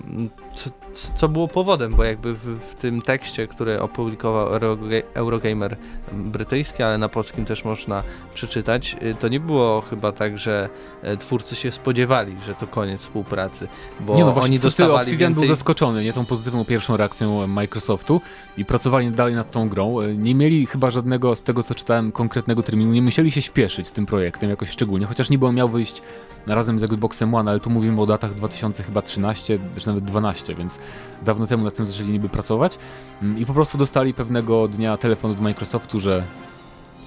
[0.52, 0.70] co,
[1.14, 4.48] co było powodem, bo jakby w, w, tym tekście, który opublikował
[5.14, 5.76] Eurogamer
[6.12, 8.02] brytyjski, ale na polskim też można
[8.34, 10.68] przeczytać, y, to nie było chyba tak, że
[11.02, 13.68] e, twórcy się spodziewali, że to koniec współpracy,
[14.00, 15.48] bo nie no, właśnie oni dostawali Obsidian więcej...
[15.48, 18.20] był zaskoczony, nie tą pozytywną pierwszą reakcją Microsoftu
[18.56, 20.00] i pracowali dalej nad tą grą.
[20.00, 23.88] E, nie mieli chyba żadnego, z tego co czytałem, konkretnego terminu, nie musieli się śpieszyć
[23.88, 26.02] z tym projektem jakoś szczególnie, chociaż niby on miał wyjść
[26.46, 30.78] razem z Xboxem One, ale tu mówimy o datach 2013 czy nawet 12, więc
[31.22, 32.78] dawno temu nad tym zaczęli niby pracować
[33.22, 36.24] mm, i po prostu dostali pewnego dnia telefon od Microsoftu, że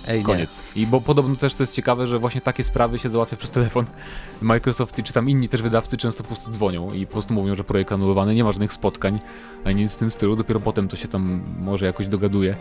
[0.08, 0.62] Ej, koniec.
[0.76, 0.82] Nie.
[0.82, 3.86] I bo podobno też to jest ciekawe, że właśnie takie sprawy się załatwia przez telefon.
[4.42, 7.64] Microsoft czy tam inni też wydawcy często po prostu dzwonią i po prostu mówią, że
[7.64, 9.20] projekt anulowany, nie ma żadnych spotkań,
[9.66, 12.56] ani nic w tym stylu, dopiero potem to się tam może jakoś dogaduje.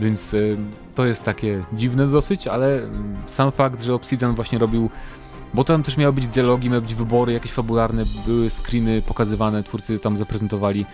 [0.00, 0.56] Więc y,
[0.94, 4.90] to jest takie dziwne dosyć, ale mm, sam fakt, że Obsidian właśnie robił
[5.54, 9.98] bo tam też miały być dialogi, miały być wybory jakieś fabularne, były screeny pokazywane, twórcy
[9.98, 10.86] tam zaprezentowali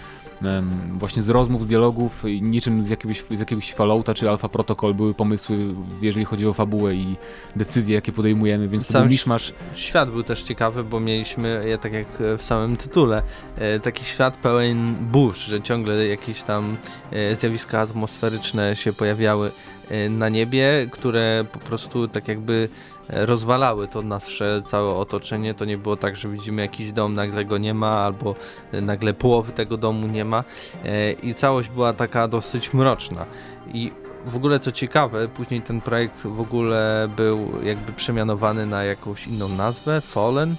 [0.43, 4.95] um, właśnie z rozmów, z dialogów, niczym z jakiegoś, z jakiegoś Fallouta czy Alpha Protocol
[4.95, 7.17] były pomysły, jeżeli chodzi o fabułę i
[7.57, 9.53] decyzje, jakie podejmujemy, więc Sam to był miszmasz.
[9.75, 12.07] Świat był też ciekawy, bo mieliśmy, ja tak jak
[12.39, 13.23] w samym tytule,
[13.57, 16.77] e, taki świat pełen burz, że ciągle jakieś tam
[17.11, 19.51] e, zjawiska atmosferyczne się pojawiały
[19.89, 22.69] e, na niebie, które po prostu tak jakby
[23.13, 25.55] rozwalały to nasze całe otoczenie.
[25.55, 28.35] To nie było tak, że widzimy jakiś dom, nagle go nie ma, albo
[28.73, 30.45] nagle połowy tego domu nie ma.
[30.85, 33.27] E, I całość była taka dosyć mroczna.
[33.75, 33.93] I
[34.27, 39.49] w ogóle co ciekawe, później ten projekt w ogóle był jakby przemianowany na jakąś inną
[39.49, 40.55] nazwę, Fallen.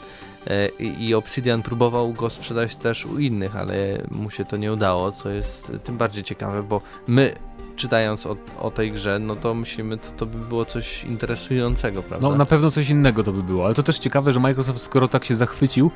[0.48, 3.76] E, I Obsidian próbował go sprzedać też u innych, ale
[4.12, 7.36] mu się to nie udało, co jest tym bardziej ciekawe, bo my
[7.82, 12.30] czytając o, o, tej grze, no to myślimy, to, to by było coś interesującego, prawda?
[12.30, 15.08] No na pewno coś innego to by było, ale to też ciekawe, że Microsoft skoro
[15.08, 15.91] tak się zachwycił,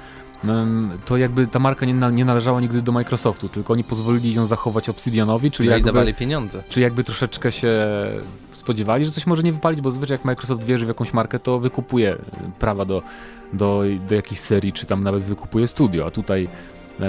[1.05, 4.89] to jakby ta marka nie, nie należała nigdy do Microsoftu, tylko oni pozwolili ją zachować
[4.89, 6.63] Obsidianowi, czyli no jakby, dawali pieniądze.
[6.69, 7.87] Czyli jakby troszeczkę się
[8.51, 11.59] spodziewali, że coś może nie wypalić, bo zwyczaj jak Microsoft wierzy w jakąś markę, to
[11.59, 12.17] wykupuje
[12.59, 13.01] prawa do,
[13.53, 16.47] do, do jakiejś serii, czy tam nawet wykupuje studio, a tutaj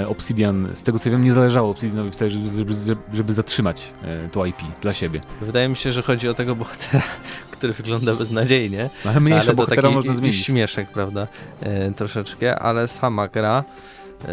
[0.09, 4.47] Obsidian, z tego co wiem, nie zależało Obsidianowi wcale, żeby, żeby, żeby zatrzymać e, to
[4.47, 5.21] IP dla siebie.
[5.41, 7.03] Wydaje mi się, że chodzi o tego bohatera,
[7.51, 8.91] który wygląda beznadziejnie.
[9.05, 10.45] Ale mniejsze bohatera można zmienić.
[10.45, 11.29] śmieszek, prawda?
[11.61, 13.65] E, troszeczkę, ale sama gra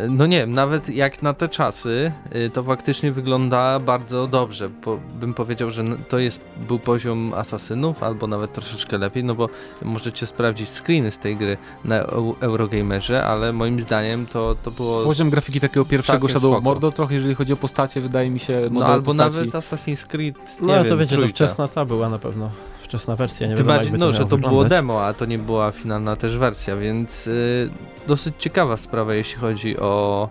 [0.09, 4.69] no nie wiem, nawet jak na te czasy, y, to faktycznie wygląda bardzo dobrze.
[4.69, 9.49] Po, bym powiedział, że to jest był poziom Asasynów, albo nawet troszeczkę lepiej, no bo
[9.83, 11.95] możecie sprawdzić screeny z tej gry na
[12.39, 15.03] Eurogamerze, ale moim zdaniem to, to było...
[15.03, 18.61] Poziom grafiki takiego pierwszego Shadow of Mordor trochę, jeżeli chodzi o postacie, wydaje mi się,
[18.71, 19.37] No albo postaci.
[19.37, 21.29] nawet Assassin's Creed, No ale to wiecie, trójka.
[21.37, 22.49] to wczesna ta była na pewno
[22.93, 24.49] wczesna wersja, nie Tym bardziej, no, że to wyglądać.
[24.49, 27.69] było demo, a to nie była finalna też wersja, więc y,
[28.07, 30.29] dosyć ciekawa sprawa, jeśli chodzi o,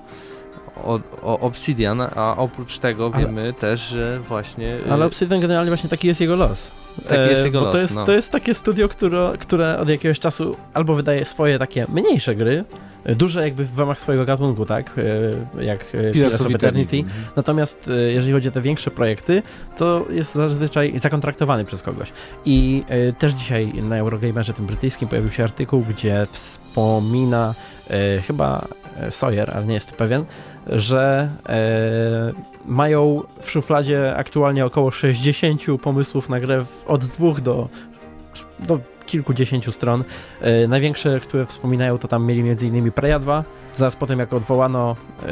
[0.85, 4.75] o, o Obsidian, a oprócz tego Ale- wiemy też, że właśnie...
[4.89, 6.71] y, Ale Obsidian generalnie właśnie taki jest jego los.
[7.09, 8.07] Taki jest E, jego bo los, To jest, no.
[8.07, 12.65] to jest takie studio, które, które od jakiegoś czasu albo wydaje swoje takie mniejsze gry,
[13.05, 14.95] e, duże jakby w ramach swojego gatunku, tak?
[15.59, 16.97] E, Jak Pillars of Eternity.
[16.97, 17.15] Mhm.
[17.37, 19.43] Natomiast jeżeli chodzi o te większe projekty,
[19.77, 22.13] to jest zazwyczaj zakontraktowany przez kogoś.
[22.45, 22.85] I
[23.19, 27.55] też dzisiaj na Eurogamerze tym brytyjskim pojawił się artykuł, gdzie wspomina
[28.27, 28.69] chyba
[29.11, 30.25] Sawyer, ale nie jest pewien,
[30.67, 31.29] że
[32.67, 37.69] mają w szufladzie aktualnie około 60 pomysłów na grę od dwóch do,
[38.61, 40.05] do kilkudziesięciu stron.
[40.41, 42.93] E, największe, które wspominają, to tam mieli m.in.
[42.93, 43.45] Preya 2,
[43.77, 45.27] zaraz potem jak odwołano e,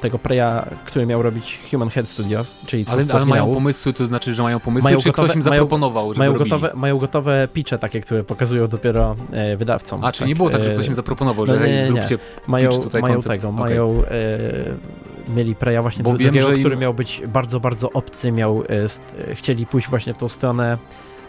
[0.00, 4.34] tego Preya, który miał robić Human Head Studios, czyli Ale, ale mają pomysły, to znaczy,
[4.34, 6.50] że mają pomysły, Mają czy gotowe- ktoś im mają- zaproponował, żeby mają robili?
[6.50, 10.04] gotowe, mają gotowe pitche takie, które pokazują dopiero e, wydawcom.
[10.04, 11.86] A, czyli nie było tak, że ktoś im zaproponował, no że nie, hej, nie, nie.
[11.86, 13.40] zróbcie mają, pitch tutaj mają koncept.
[13.40, 13.64] tego, Okej.
[13.64, 14.02] mają
[15.36, 18.62] mieli Preya właśnie Bo do, wiem, drugiego, im- który miał być bardzo, bardzo obcy, miał
[18.62, 20.78] e, e, chcieli pójść właśnie w tą stronę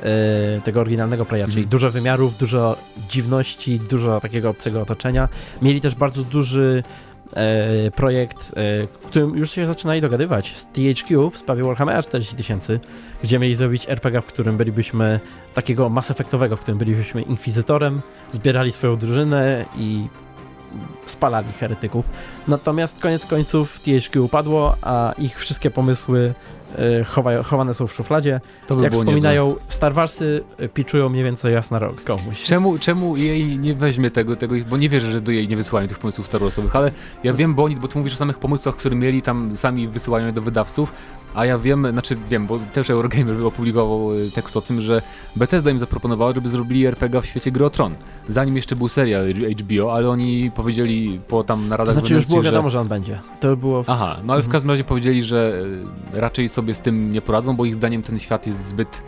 [0.04, 1.68] e, tego oryginalnego Preya, czyli Mhm.
[1.70, 2.78] dużo wymiarów, dużo
[3.10, 5.30] dziwności, dużo takiego obcego otoczenia.
[5.62, 6.84] Mieli też bardzo duży
[7.34, 12.80] e, projekt, e, którym już się zaczynali dogadywać z THQ w sprawie Warhammera 40 tysięcy,
[13.24, 15.20] gdzie mieli zrobić RPG, w którym bylibyśmy
[15.54, 18.02] takiego Mass Effectowego, w którym bylibyśmy inkwizytorem,
[18.32, 20.08] zbierali swoją drużynę i
[21.06, 22.06] spalali heretyków.
[22.48, 26.34] Natomiast koniec końców THQ upadło, a ich wszystkie pomysły
[27.00, 28.42] e, chowa, chowane są w szufladzie.
[28.68, 32.26] To by Jak wspominają, Star Warsy e, pitchują mniej więcej raz na rok komuś.
[32.26, 32.46] niezłe.
[32.46, 35.88] Czemu, czemu jej nie weźmie tego, tego, bo nie wierzę, że do jej nie wysyłają
[35.88, 36.92] tych pomysłów Star Warsowych, ale
[37.24, 40.26] ja wiem, bo oni, bo ty mówisz o samych pomysłach, które mieli tam, sami wysyłają
[40.26, 40.94] je do wydawców,
[41.34, 45.02] a ja wiem, znaczy wiem, bo też Eurogamer opublikował y, tekst o tym, że
[45.36, 47.96] Bethesda im zaproponowała, żeby zrobili RPG w świecie gry Tron.
[48.30, 49.26] Zanim jeszcze był serial
[49.60, 52.82] HBO, ale oni powiedzieli po tam To naradach znaczy już było wewnętrznych, że- wiadomo, że
[52.82, 53.20] on będzie.
[53.40, 53.90] To było w...
[53.90, 54.52] Aha, no ale w Mhm.
[54.52, 55.64] każdym razie powiedzieli, że
[56.14, 59.04] e, raczej sobie z tym nie poradzą, bo ich zdaniem ten świat jest zbyt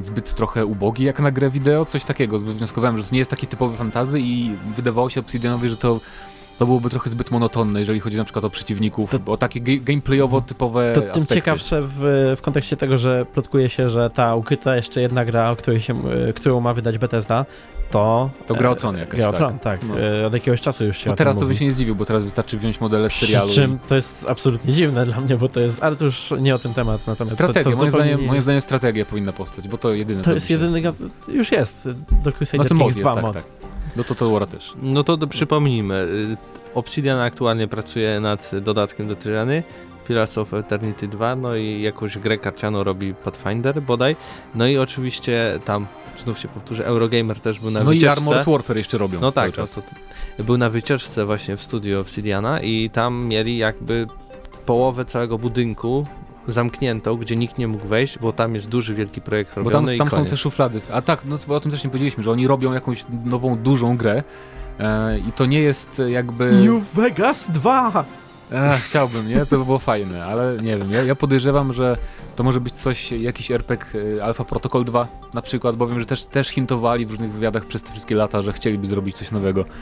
[0.00, 2.38] zbyt trochę ubogi jak na grę wideo, coś takiego.
[2.38, 6.00] Wnioskowałem, że to nie jest taki typowy fantazy i wydawało się Obsidianowi, że to,
[6.58, 10.40] to byłoby trochę zbyt monotonne, jeżeli chodzi na przykład o przeciwników, To- o takie gameplayowo
[10.40, 11.34] typowe To tym aspekty.
[11.34, 11.96] ciekawsze w,
[12.36, 15.94] w kontekście tego, że plotkuje się, że ta ukryta jeszcze jedna gra, o której się,
[16.28, 17.46] e, którą ma wydać Bethesda,
[17.90, 18.30] to...
[18.46, 19.38] To gra o e, Tron jakaś, Gra o tak.
[19.38, 19.80] Tron, tak.
[19.88, 20.00] No.
[20.00, 22.04] E, Od jakiegoś czasu już się No teraz tym to bym się nie zdziwił, bo
[22.04, 23.50] teraz wystarczy wziąć modele z Przy serialu.
[23.52, 26.58] czym to jest absolutnie dziwne dla mnie, bo to jest, ale to już nie o
[26.58, 27.00] tym temat.
[27.06, 27.10] i...
[27.10, 30.22] Natomiast Strategia, to, to moim, zdaniem, nie moim zdaniem strategia powinna powstać, bo to jedyne
[30.22, 30.82] to jest jedyny,
[31.28, 31.88] już jest,
[32.24, 33.34] do Crusader No Kings mod 2 jest, tak, mod.
[33.34, 33.44] tak.
[33.96, 34.74] Do Total War'a też.
[34.82, 36.36] No to do, przypomnijmy, y,
[36.74, 39.62] Obsidian aktualnie pracuje nad dodatkiem do Tyrany,
[40.08, 44.16] Pillars of Eternity 2, no i jakąś grę karcianą robi Pathfinder bodaj,
[44.54, 45.86] no i oczywiście tam,
[46.18, 48.12] znów się powtórzę, Eurogamer też był na No i wycieczce.
[48.12, 52.60] Armored Warfare jeszcze robią No tak, no to był na wycieczce właśnie w studiu Obsidiana
[52.60, 54.06] i tam mieli jakby
[54.66, 56.06] połowę całego budynku
[56.52, 59.94] zamkniętą, gdzie nikt nie mógł wejść, bo tam jest duży, wielki projekt Bo robiony tam,
[59.94, 60.80] i tam są te szuflady.
[60.92, 63.96] A tak, no to o tym też nie powiedzieliśmy, że oni robią jakąś nową, dużą
[63.96, 64.22] grę
[64.80, 66.52] e, i to nie jest jakby...
[66.52, 68.04] New Vegas 2!
[68.52, 69.46] Ech, chciałbym, nie?
[69.46, 71.96] To by było fajne, ale nie wiem, ja, ja podejrzewam, że
[72.36, 76.06] to może być coś, jakiś RPG e, Alpha Protocol 2 na przykład, bo wiem, że
[76.06, 79.64] też, też hintowali w różnych wywiadach przez te wszystkie lata, że chcieliby zrobić coś nowego
[79.64, 79.74] no,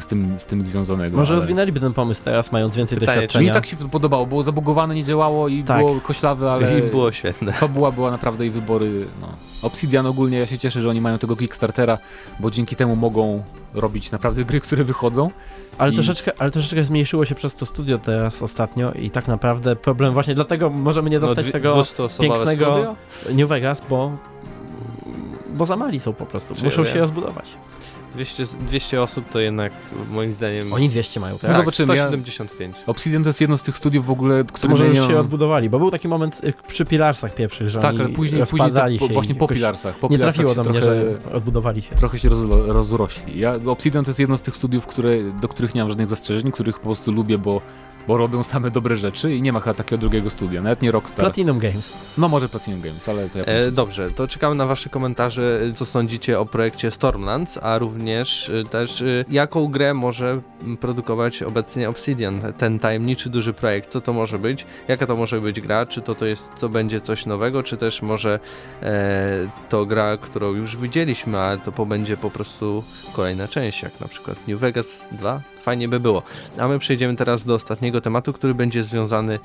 [0.00, 1.16] z, tym, z tym związanego.
[1.16, 1.40] Może ale...
[1.40, 3.52] rozwinęliby ten pomysł teraz, mając więcej Pytanie, czy Mi doświadczenia.
[3.54, 5.78] tak się podobało, było zabugowane, nie działało i Tak.
[5.78, 6.78] było koślawe, ale...
[6.78, 7.52] I było świetne.
[7.52, 9.06] Fabuła była naprawdę i wybory.
[9.20, 9.28] No.
[9.62, 11.98] Obsidian ogólnie, ja się cieszę, że oni mają tego Kickstartera,
[12.40, 13.42] bo dzięki temu mogą
[13.74, 15.30] robić naprawdę gry, które wychodzą.
[15.78, 19.76] Ale, I- troszeczkę, ale troszeczkę zmniejszyło się przez to studio teraz ostatnio i tak naprawdę
[19.76, 22.96] problem właśnie dlatego możemy nie dostać dwie- tego 200-osobowe pięknego studio?
[23.34, 24.12] New Vegas, bo
[25.54, 26.54] bo za mali są po prostu.
[26.54, 27.46] Czy Muszą ja się rozbudować.
[28.16, 29.72] 200, 200 osób to jednak
[30.10, 30.72] moim zdaniem...
[30.72, 31.56] Oni 200 mają No teraz.
[31.56, 32.76] tak, zobaczymy, ja- 175.
[32.86, 35.70] Obsidian to jest jedno z tych studiów w ogóle, które może ja już się odbudowali,
[35.70, 38.64] bo był taki moment y, przy Pilarsach pierwszych, że Tak, oni ale później, później to,
[38.64, 39.98] rozpadali po, się właśnie po Pilarsach.
[39.98, 41.94] Po Nie Pilarsach trafiło do mnie, trochę, że odbudowali się.
[41.94, 43.38] trochę się roz, rozrośli.
[43.38, 46.52] Ja, Obsidian to jest jedno z tych studiów, które, do których nie mam żadnych zastrzeżeń,
[46.52, 47.60] których po prostu lubię, bo,
[48.08, 51.24] bo robią same dobre rzeczy i nie ma chyba takiego drugiego studia, nawet nie Rockstar.
[51.24, 51.92] Platinum Games.
[52.18, 55.86] No może Platinum Games, ale to ja E, dobrze, to czekamy na wasze komentarze, co
[55.86, 60.40] sądzicie o projekcie Stormlands, a również e, też e, jaką grę może
[60.80, 65.60] produkować obecnie Obsidian, ten tajemniczy duży projekt, co to może być, jaka to może być
[65.60, 68.40] gra, czy to, to jest, co będzie coś nowego, czy też może
[68.82, 74.08] e, to gra, którą już widzieliśmy, a to będzie po prostu kolejna część, jak na
[74.08, 76.22] przykład New Vegas 2, fajnie by było.
[76.58, 79.38] A my przejdziemy teraz do ostatniego tematu, który będzie związany e,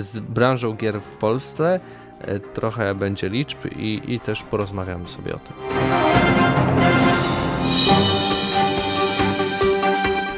[0.00, 1.80] z branżą gier w Polsce,
[2.20, 5.56] E, trochę będzie liczb i, i też porozmawiamy sobie o tym.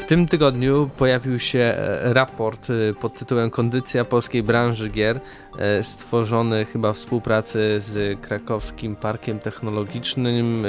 [0.00, 5.20] W tym tygodniu pojawił się e, raport e, pod tytułem Kondycja polskiej branży gier,
[5.58, 10.66] e, stworzony chyba w współpracy z krakowskim parkiem technologicznym,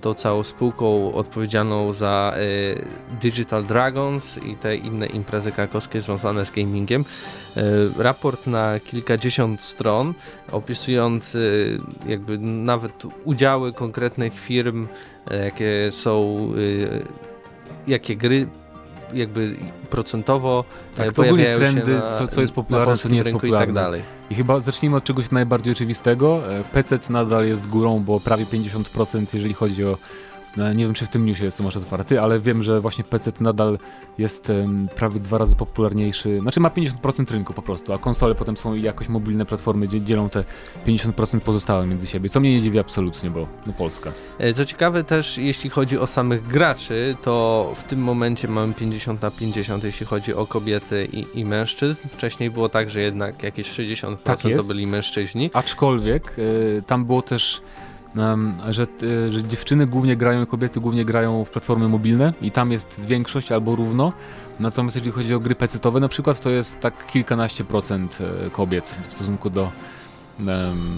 [0.00, 2.34] tą całą spółką odpowiedzialną za
[3.20, 7.04] Digital Dragons i te inne imprezy krakowskie związane z gamingiem.
[7.98, 10.14] Raport na kilkadziesiąt stron,
[10.52, 14.88] opisujący jakby nawet udziały konkretnych firm,
[15.44, 16.48] jakie są
[17.86, 18.48] jakie gry
[19.14, 19.56] jakby
[19.90, 20.64] procentowo
[20.96, 23.64] tak, e, pojawiają trendy, na, co, co jest popularne, co nie jest popularne.
[23.64, 24.02] I tak dalej.
[24.30, 26.40] I chyba zacznijmy od czegoś najbardziej oczywistego.
[26.52, 29.98] E, PC nadal jest górą, bo prawie 50% jeżeli chodzi o
[30.56, 33.32] nie wiem, czy w tym newsie jest to masz otwarty, ale wiem, że właśnie PC
[33.40, 33.78] nadal
[34.18, 36.40] jest um, prawie dwa razy popularniejszy.
[36.40, 40.30] Znaczy ma 50% rynku po prostu, a konsole potem są jakoś mobilne platformy, gdzie dzielą
[40.30, 40.44] te
[40.86, 44.12] 50% pozostałe między siebie, co mnie nie dziwi absolutnie, bo no Polska.
[44.38, 49.22] E, co ciekawe też, jeśli chodzi o samych graczy, to w tym momencie mamy 50
[49.22, 52.08] na 50, jeśli chodzi o kobiety i, i mężczyzn.
[52.08, 55.50] Wcześniej było tak, że jednak jakieś 60% tak to byli mężczyźni.
[55.52, 57.62] Aczkolwiek y, tam było też
[58.68, 63.00] że, e, że dziewczyny głównie grają, kobiety głównie grają w platformy mobilne i tam jest
[63.00, 64.12] większość albo równo.
[64.60, 68.98] Natomiast jeżeli chodzi o gry pecetowe na przykład, to jest tak kilkanaście procent e, kobiet
[69.08, 69.70] w stosunku do,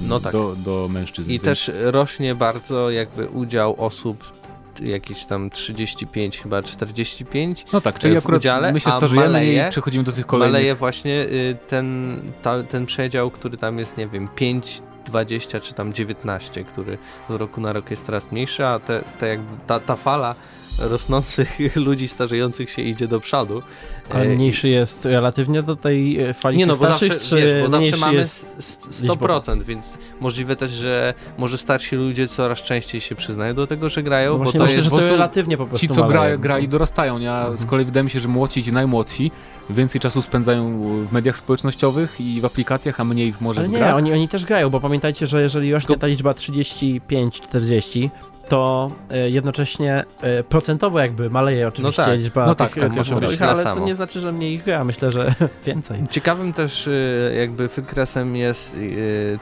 [0.08, 0.32] no tak.
[0.32, 1.30] do, do mężczyzn.
[1.30, 1.44] I więc...
[1.44, 4.24] też rośnie bardzo jakby udział osób
[4.80, 7.66] jakieś tam 35, chyba 45.
[7.72, 10.52] No tak, czyli akurat udziale, my się starzejemy maleje, i przechodzimy do tych kolejnych.
[10.52, 15.74] Maleje właśnie y, ten, ta, ten przedział, który tam jest, nie wiem, 5 20 czy
[15.74, 16.98] tam 19, który
[17.30, 20.34] z roku na rok jest coraz mniejszy, a te, te jakby ta, ta fala
[20.78, 23.62] rosnących ludzi starzejących się idzie do przodu.
[24.12, 27.68] Ale e, mniejszy jest relatywnie do tej e, fali Nie no, bo zawsze, wiesz, bo
[27.68, 33.66] zawsze mamy 100%, więc możliwe też, że może starsi ludzie coraz częściej się przyznają do
[33.66, 34.84] tego, że grają, no bo to myślę, jest...
[34.84, 37.18] Że to relatywnie po prostu Ci, co gra, grali, dorastają.
[37.18, 37.58] Ja mhm.
[37.58, 39.30] z kolei wydaje mi się, że młodsi ci najmłodsi
[39.70, 43.72] więcej czasu spędzają w mediach społecznościowych i w aplikacjach, a mniej w może Ale w
[43.72, 43.94] nie, grach.
[43.94, 48.10] Oni, oni też grają, bo pamiętajcie, że jeżeli rośnie ta liczba 35-40,
[48.52, 52.18] to e, jednocześnie e, procentowo jakby maleje oczywiście no tak.
[52.18, 55.12] liczba no tak, tak, może być, ale to nie znaczy, że mniej ich gra, myślę,
[55.12, 55.34] że
[55.66, 56.04] więcej.
[56.10, 56.90] Ciekawym też e,
[57.36, 58.76] jakby wykresem jest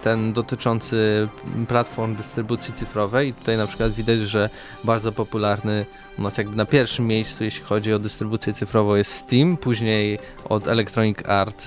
[0.03, 1.29] ten dotyczący
[1.69, 4.51] platform dystrybucji cyfrowej i tutaj na przykład widać, że
[4.85, 5.87] bardzo popularny
[6.19, 10.19] u nas jakby na pierwszym miejscu, jeśli chodzi o dystrybucję cyfrową jest Steam, później
[10.49, 11.65] od Electronic Art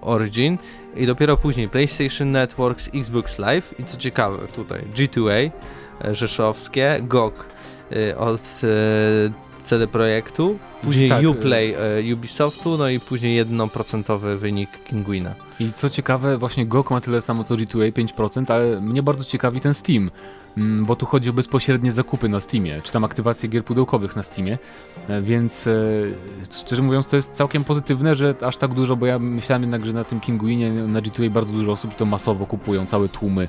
[0.00, 0.58] Origin
[0.96, 5.50] i dopiero później PlayStation Networks, Xbox Live i co ciekawe tutaj G2A
[6.10, 7.46] rzeszowskie, GOG
[7.92, 11.74] y, od y, CD Projektu, później tak, Uplay
[12.10, 15.34] y, Ubisoftu, no i później jednoprocentowy wynik Kinguina.
[15.60, 19.60] I co ciekawe, właśnie GOG ma tyle samo co G2A, 5%, ale mnie bardzo ciekawi
[19.60, 20.10] ten Steam,
[20.56, 24.58] bo tu chodzi o bezpośrednie zakupy na Steamie, czy tam aktywację gier pudełkowych na Steamie,
[25.08, 25.72] e, więc e,
[26.50, 29.92] szczerze mówiąc to jest całkiem pozytywne, że aż tak dużo, bo ja myślałem jednak, że
[29.92, 33.48] na tym Kinguinie, na G2A bardzo dużo osób to masowo kupują, całe tłumy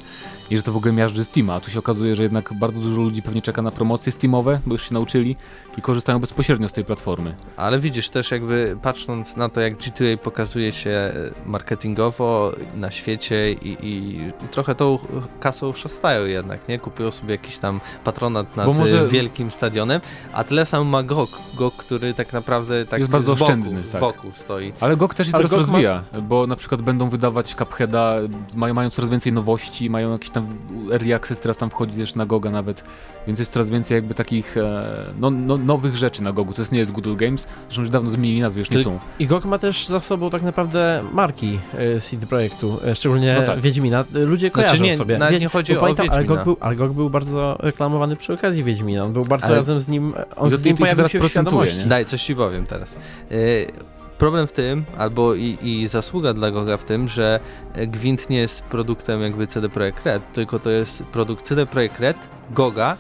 [0.52, 3.02] i że to w ogóle miażdży Steama, a tu się okazuje, że jednak bardzo dużo
[3.02, 5.36] ludzi pewnie czeka na promocje Steamowe, bo już się nauczyli
[5.78, 7.36] i korzystają bezpośrednio z tej platformy.
[7.58, 11.14] Ale widzisz też jakby patrząc na to, jak G2A pokazuje się
[11.46, 15.00] marketingowo, na świecie i, i, i, trochę tą
[15.40, 16.80] kasą szastają jednak, nie?
[16.92, 19.08] Kupują sobie jakiś tam patronat nad może...
[19.08, 20.02] wielkim stadionem,
[20.34, 23.82] a tyle sam ma GOG, GOG, który tak naprawdę tak jest bardzo z boku, oszczędny,
[23.82, 24.38] z boku tak.
[24.38, 24.74] stoi.
[24.80, 26.22] Ale GOG też się teraz rozwija, ma...
[26.22, 28.16] bo na przykład będą wydawać Cupheada,
[28.56, 30.48] mają, mają coraz więcej nowości, mają jakiś tam
[30.92, 32.84] early access, teraz tam wchodzi też na GOGa nawet,
[33.28, 34.84] więc jest coraz więcej jakby takich e,
[35.20, 38.10] no, no, nowych rzeczy na GOGu, to jest, nie jest Google Games, zresztą już dawno
[38.10, 39.00] zmienili nazwy, już nie są.
[39.20, 43.46] I GOG ma też za sobą tak naprawdę marki e, CD Projektu, e, szczególnie no
[43.46, 43.60] tak.
[43.60, 44.06] Wiedźmina.
[44.14, 45.18] Ludzie znaczy kojarzą znaczy nie, sobie.
[45.18, 48.64] Nawet nie chodzi o pamiętam, ale GOG, był, ale GOG był bardzo reklamowany przy okazji
[48.64, 49.04] Wiedźmina.
[49.04, 49.56] On był bardzo ale...
[49.56, 51.86] razem z nim, on z nim pojawił się w świadomości.
[51.86, 52.98] Daj, coś ci powiem teraz.
[53.30, 53.38] Yy,
[54.18, 57.40] problem w tym, albo i, i, zasługa dla Goga w tym, że
[57.88, 62.18] Gwint nie jest produktem jakby CD Projekt Red, tylko to jest produkt CD Projekt Red,
[62.52, 62.98] Goga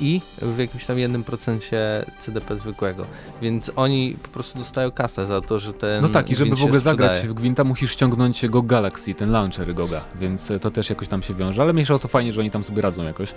[0.00, 3.06] i w jakimś tam jednym procencie CDP zwykłego.
[3.42, 6.02] Więc oni po prostu dostają kasę za to, że ten.
[6.02, 7.14] No tak, i żeby w ogóle sprzedaje.
[7.14, 11.22] zagrać w Gwinta, musisz ściągnąć go Galaxy, ten launcher Goga, więc to też jakoś tam
[11.22, 11.62] się wiąże.
[11.62, 13.34] Ale mniejsza o to fajnie, że oni tam sobie radzą jakoś.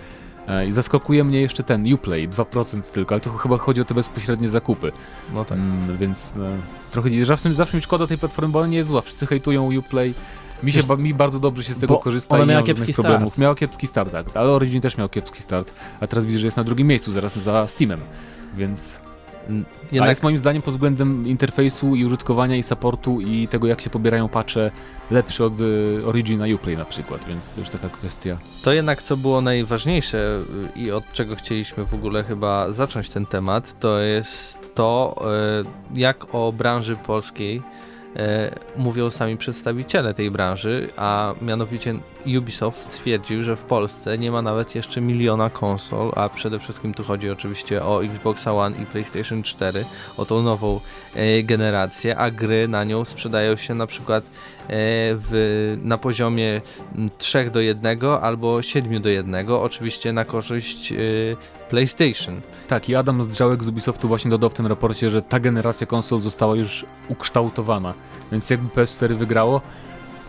[0.47, 3.93] E, I zaskakuje mnie jeszcze ten Uplay, 2% tylko, ale to chyba chodzi o te
[3.93, 4.91] bezpośrednie zakupy.
[5.33, 5.57] No tak.
[5.57, 6.45] Mm, więc no,
[6.91, 9.01] trochę zawsze, zawsze mi szkoda tej platformy, bo ona nie jest zła.
[9.01, 10.13] Wszyscy hejtują Uplay.
[10.63, 13.33] Mi, się, mi bardzo dobrze się z tego korzysta i miała kiepski problemów.
[13.33, 13.41] Start.
[13.41, 14.37] Miała kiepski start, tak.
[14.37, 17.37] Ale Origin też miał kiepski start, a teraz widzę, że jest na drugim miejscu, zaraz
[17.37, 17.99] za Steamem,
[18.57, 19.01] więc
[19.91, 20.07] Jednak...
[20.07, 23.89] A jest moim zdaniem pod względem interfejsu i użytkowania i supportu i tego jak się
[23.89, 24.71] pobierają patche
[25.11, 28.37] lepszy od y, Origina Uplay na przykład, więc to już taka kwestia.
[28.61, 30.43] To jednak co było najważniejsze
[30.75, 35.21] y, i od czego chcieliśmy w ogóle chyba zacząć ten temat, to jest to
[35.95, 37.61] y, jak o branży polskiej
[38.77, 41.95] mówią sami przedstawiciele tej branży, a mianowicie
[42.37, 47.03] Ubisoft stwierdził, że w Polsce nie ma nawet jeszcze miliona konsol, a przede wszystkim tu
[47.03, 49.85] chodzi oczywiście o Xbox One i PlayStation 4,
[50.17, 50.79] o tą nową
[51.15, 54.29] e, generację, a gry na nią sprzedają się na przykład e,
[54.69, 56.61] w, na poziomie
[57.17, 60.93] 3 do 1 albo 7 do 1, oczywiście na korzyść
[61.69, 62.41] PlayStation.
[62.67, 66.21] Tak, i Adam Zdrzałek z Ubisoftu właśnie dodał w tym raporcie, że ta generacja konsol
[66.21, 67.93] została już ukształtowana,
[68.31, 69.61] więc jakby PS4 wygrało,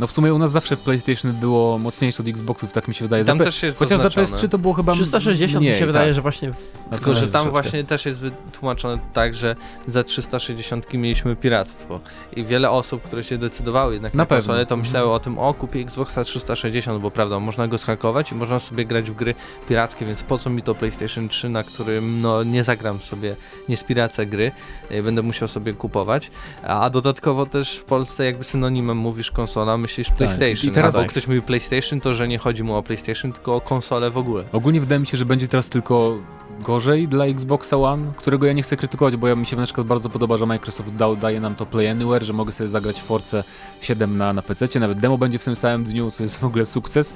[0.01, 3.25] no w sumie u nas zawsze PlayStation było mocniejsze od Xboxów, tak mi się wydaje.
[3.25, 4.27] Tam za też jest Chociaż zaznaczone.
[4.27, 6.15] za PS3 to było chyba 360 mniej, mi się wydaje, tak.
[6.15, 6.53] że właśnie...
[6.91, 12.01] Tylko, że tam właśnie też jest wytłumaczone tak, że za 360 mieliśmy piractwo
[12.37, 15.17] i wiele osób, które się decydowały jednak na, na konsolę, to myślały mhm.
[15.17, 19.11] o tym, o kupię Xboxa 360, bo prawda, można go schakować i można sobie grać
[19.11, 19.35] w gry
[19.69, 23.37] pirackie, więc po co mi to PlayStation 3, na którym no nie zagram sobie,
[23.69, 24.53] nie spiracę gry,
[24.91, 26.31] e, będę musiał sobie kupować,
[26.63, 30.71] a dodatkowo też w Polsce jakby synonimem mówisz konsola, myślisz tak, PlayStation.
[30.71, 33.61] I teraz jak ktoś mówi PlayStation, to że nie chodzi mu o PlayStation, tylko o
[33.61, 34.45] konsolę w ogóle.
[34.53, 36.19] Ogólnie wydaje mi się, że będzie teraz tylko
[36.61, 39.87] gorzej dla Xboxa One, którego ja nie chcę krytykować, bo ja mi się na przykład
[39.87, 43.45] bardzo podoba, że Microsoft dał, daje nam to Play Anywhere, że mogę sobie zagrać Force
[43.81, 46.67] 7 na, na PC, nawet demo będzie w tym samym dniu, co jest w ogóle
[46.67, 47.15] sukces.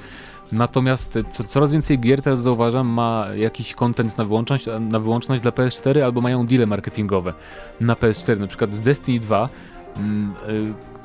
[0.51, 5.51] Natomiast co, coraz więcej gier teraz zauważam ma jakiś content na wyłączność, na wyłączność dla
[5.51, 7.33] PS4 albo mają deale marketingowe
[7.81, 9.49] na PS4, na przykład z Destiny 2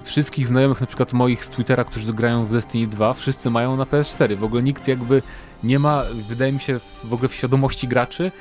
[0.02, 3.84] wszystkich znajomych, na przykład moich z Twittera, którzy grają w Destiny 2, wszyscy mają na
[3.84, 4.36] PS4.
[4.36, 5.22] W ogóle nikt jakby
[5.62, 8.32] nie ma, wydaje mi się, w ogóle w świadomości graczy,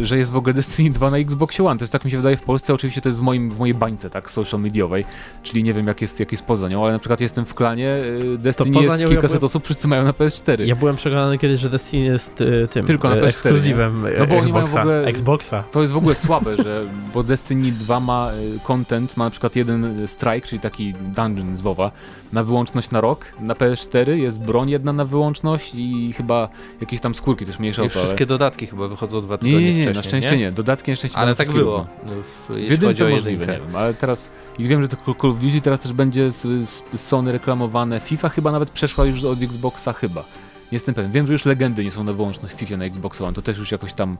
[0.00, 1.78] że jest w ogóle Destiny 2 na Xbox One.
[1.78, 3.74] To jest tak mi się wydaje w Polsce, oczywiście to jest w, moim, w mojej
[3.74, 5.04] bańce, tak, social mediowej,
[5.42, 7.88] czyli nie wiem jak jest, jak jest poza nią, ale na przykład jestem w klanie,
[8.34, 9.44] e, Destiny jest kilkaset ja byłem...
[9.44, 10.66] osób, wszyscy mają na PS4.
[10.66, 14.34] Ja byłem przekonany kiedyś, że Destiny jest y, tym, Tylko na PS4, ekskluzywem no bo
[14.34, 15.64] Xboxa, w ogóle, Xboxa.
[15.72, 18.30] To jest w ogóle słabe, że, bo Destiny 2 ma
[18.62, 21.90] content, ma na przykład jeden strike, czyli taki dungeon z WoWa,
[22.32, 26.48] na wyłączność na rok, na PS4 jest broń jedna na wyłączność i chyba
[26.80, 28.26] jakieś tam skórki też mniejsze I o to, wszystkie ale...
[28.26, 30.36] dodatki chyba wychodzą dwa tygodnie nie, nie, na szczęście nie?
[30.36, 30.52] nie.
[30.52, 31.86] Dodatki na szczęście Ale tak było.
[32.48, 35.60] W, w jedynce możliwe, nie wiem, ale teraz i wiem, że to Call of Duty
[35.60, 38.00] teraz też będzie z, z Sony reklamowane.
[38.00, 40.24] FIFA chyba nawet przeszła już od Xboxa chyba.
[40.72, 41.12] Nie jestem pewien.
[41.12, 43.32] Wiem, że już legendy nie są na wyłączność w FIFA na Xbox One.
[43.32, 44.16] To też już jakoś tam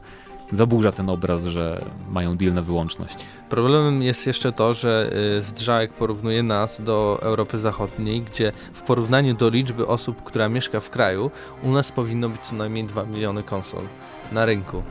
[0.53, 3.15] zaburza ten obraz, że mają deal na wyłączność.
[3.49, 9.35] Problemem jest jeszcze to, że y, Zdrzałek porównuje nas do Europy Zachodniej, gdzie w porównaniu
[9.35, 11.31] do liczby osób, która mieszka w kraju,
[11.63, 13.85] u nas powinno być co najmniej 2 miliony konsol
[14.33, 14.83] na rynku.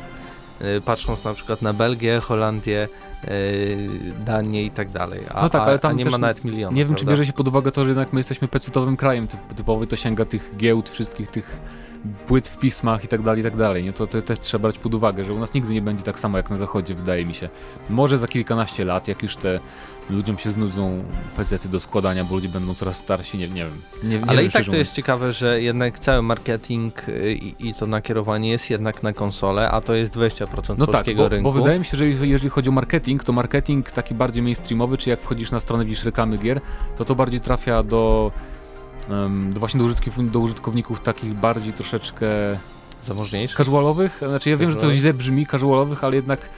[0.61, 2.87] Y, patrząc na przykład na Belgię, Holandię,
[3.23, 3.89] y,
[4.25, 5.21] Danię i tak dalej.
[5.33, 6.75] A, no tak, ale tam nie ma nawet miliona.
[6.75, 6.99] Nie wiem, prawda?
[6.99, 10.25] czy bierze się pod uwagę to, że jednak my jesteśmy pecetowym krajem typowy, to sięga
[10.25, 11.59] tych giełd, wszystkich tych
[12.27, 13.83] płyt w pismach i tak dalej, i tak dalej.
[13.83, 13.93] Nie?
[13.93, 16.37] To, to też trzeba brać pod uwagę, że u nas nigdy nie będzie tak samo
[16.37, 17.49] jak na zachodzie, wydaje mi się.
[17.89, 19.59] Może za kilkanaście lat, jak już te
[20.09, 21.03] ludziom się znudzą
[21.35, 23.81] pecety do składania, bo ludzie będą coraz starsi, nie, nie wiem.
[24.03, 27.67] Nie, nie Ale wiem, i tak to jest ciekawe, że jednak cały marketing y, i,
[27.67, 30.45] i, to nakierowanie jest jednak na konsolę, a to jest 20%
[30.77, 31.43] no tak, polskiego tak, bo, rynku.
[31.43, 35.09] bo wydaje mi się, że jeżeli chodzi o marketing, to marketing taki bardziej mainstreamowy, czy
[35.09, 36.61] jak wchodzisz na stronę, widzisz reklamy gier,
[36.97, 38.31] to to bardziej trafia do
[39.49, 42.27] do właśnie do użytkowników, do użytkowników takich bardziej troszeczkę
[43.03, 44.21] zamożniejszych, casualowych.
[44.27, 46.49] Znaczy ja wiem, że to źle brzmi, casualowych, ale jednak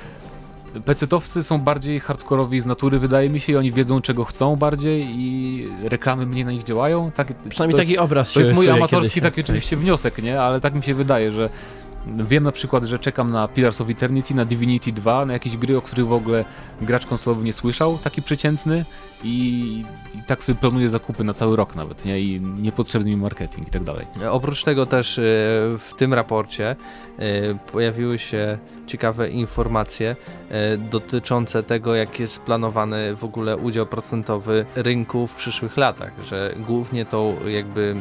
[0.86, 5.07] pecetowcy są bardziej hardkorowi z natury, wydaje mi się, i oni wiedzą, czego chcą bardziej
[5.09, 7.11] i reklamy mniej na nich działają.
[7.11, 10.41] Tak, Przynajmniej taki jest, obraz To jest mój amatorski taki oczywiście wniosek, nie?
[10.41, 11.49] Ale tak mi się wydaje, że
[12.07, 15.77] Wiem na przykład, że czekam na Pillars of Eternity, na Divinity 2, na jakieś gry,
[15.77, 16.45] o których w ogóle
[16.81, 18.85] gracz konsolowy nie słyszał, taki przeciętny
[19.23, 19.85] i,
[20.15, 22.19] i tak sobie planuję zakupy na cały rok nawet, nie?
[22.19, 24.05] I niepotrzebny mi marketing i tak dalej.
[24.29, 25.21] Oprócz tego też y,
[25.77, 26.75] w tym raporcie
[27.19, 30.15] y, pojawiły się ciekawe informacje
[30.75, 36.55] y, dotyczące tego, jak jest planowany w ogóle udział procentowy rynku w przyszłych latach, że
[36.59, 37.95] głównie tą jakby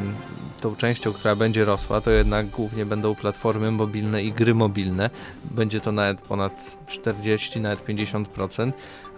[0.60, 5.10] tą częścią, która będzie rosła, to jednak głównie będą platformy mobilne i gry mobilne.
[5.44, 8.72] Będzie to nawet ponad 40, nawet 50%,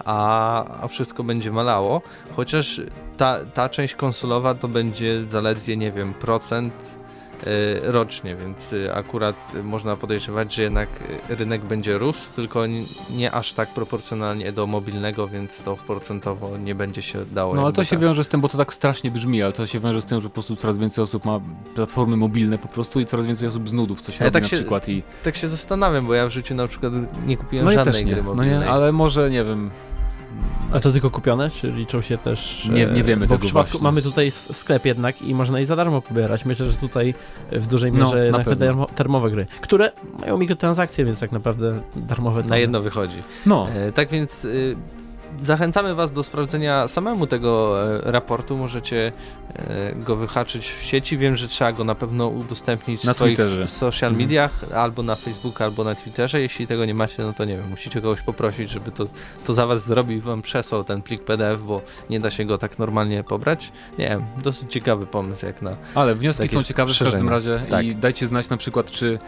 [0.05, 2.03] a, a wszystko będzie malało.
[2.37, 2.81] Chociaż
[3.17, 7.02] ta, ta część konsolowa to będzie zaledwie, nie wiem, procent
[7.83, 10.89] rocznie, więc akurat można podejrzewać, że jednak
[11.29, 12.67] rynek będzie rósł, tylko
[13.11, 17.55] nie aż tak proporcjonalnie do mobilnego, więc to procentowo nie będzie się dało.
[17.55, 17.99] No ale to się tak.
[17.99, 20.29] wiąże z tym, bo to tak strasznie brzmi, ale to się wiąże z tym, że
[20.29, 21.41] po prostu coraz więcej osób ma
[21.75, 24.49] platformy mobilne po prostu i coraz więcej osób z nudów coś ja robi tak na
[24.49, 25.03] się, przykład i...
[25.25, 26.93] Tak się zastanawiam, bo ja w życiu na przykład
[27.27, 28.55] nie kupiłem no żadnej nie, gry mobilnej.
[28.55, 29.71] No nie, ale może, nie wiem,
[30.73, 32.69] a to tylko kupione, czy liczą się też...
[32.73, 33.81] Nie, nie wiemy bo tego właśnie.
[33.81, 36.45] Mamy tutaj sklep jednak i można je za darmo pobierać.
[36.45, 37.15] Myślę, że tutaj
[37.53, 42.43] w dużej no, mierze no, darmo, darmowe gry, które mają mikrotransakcje, więc tak naprawdę darmowe...
[42.43, 43.19] Na jedno wychodzi.
[43.47, 43.69] No.
[43.69, 44.47] E, tak więc...
[45.41, 48.57] Zachęcamy Was do sprawdzenia samemu tego e, raportu.
[48.57, 49.13] Możecie
[49.55, 51.19] e, go wyhaczyć w sieci.
[51.19, 53.69] Wiem, że trzeba go na pewno udostępnić na w swoich Twitterze.
[53.69, 54.29] social mhm.
[54.29, 54.81] mediach, mhm.
[54.81, 56.41] albo na Facebooku, albo na Twitterze.
[56.41, 59.07] Jeśli tego nie macie, no to nie wiem, musicie kogoś poprosić, żeby to,
[59.45, 62.59] to za Was zrobił i Wam przesłał ten plik PDF, bo nie da się go
[62.59, 63.73] tak normalnie pobrać.
[63.99, 65.77] Nie wiem, dosyć ciekawy pomysł jak na.
[65.95, 67.85] Ale wnioski są ciekawe w każdym razie tak.
[67.85, 69.19] i dajcie znać na przykład, czy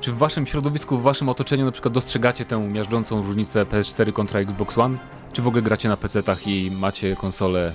[0.00, 4.40] czy w waszym środowisku, w waszym otoczeniu na przykład dostrzegacie tę miażdżącą różnicę PS4 kontra
[4.40, 4.98] Xbox One?
[5.32, 7.72] Czy w ogóle gracie na PC-tach i macie konsole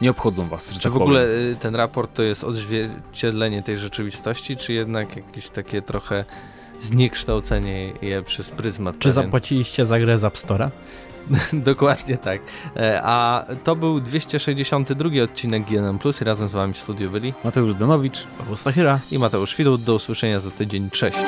[0.00, 0.74] nie obchodzą was.
[0.74, 1.56] czy tak w ogóle powiem.
[1.56, 6.24] ten raport to jest odzwierciedlenie tej rzeczywistości, czy jednak jakieś takie trochę
[6.80, 8.98] zniekształcenie je przez pryzmat?
[8.98, 9.24] Czy pewien?
[9.24, 10.70] zapłaciliście za grę z App Store'a?
[11.52, 12.40] Dokładnie tak.
[12.76, 17.34] E, a to był 262 odcinek GNM Plus i razem z wami w studiu byli
[17.44, 19.82] Mateusz Zdanowicz, Paweł Stachyra i Mateusz Widut.
[19.82, 20.90] Do usłyszenia za tydzień.
[20.90, 21.18] Cześć.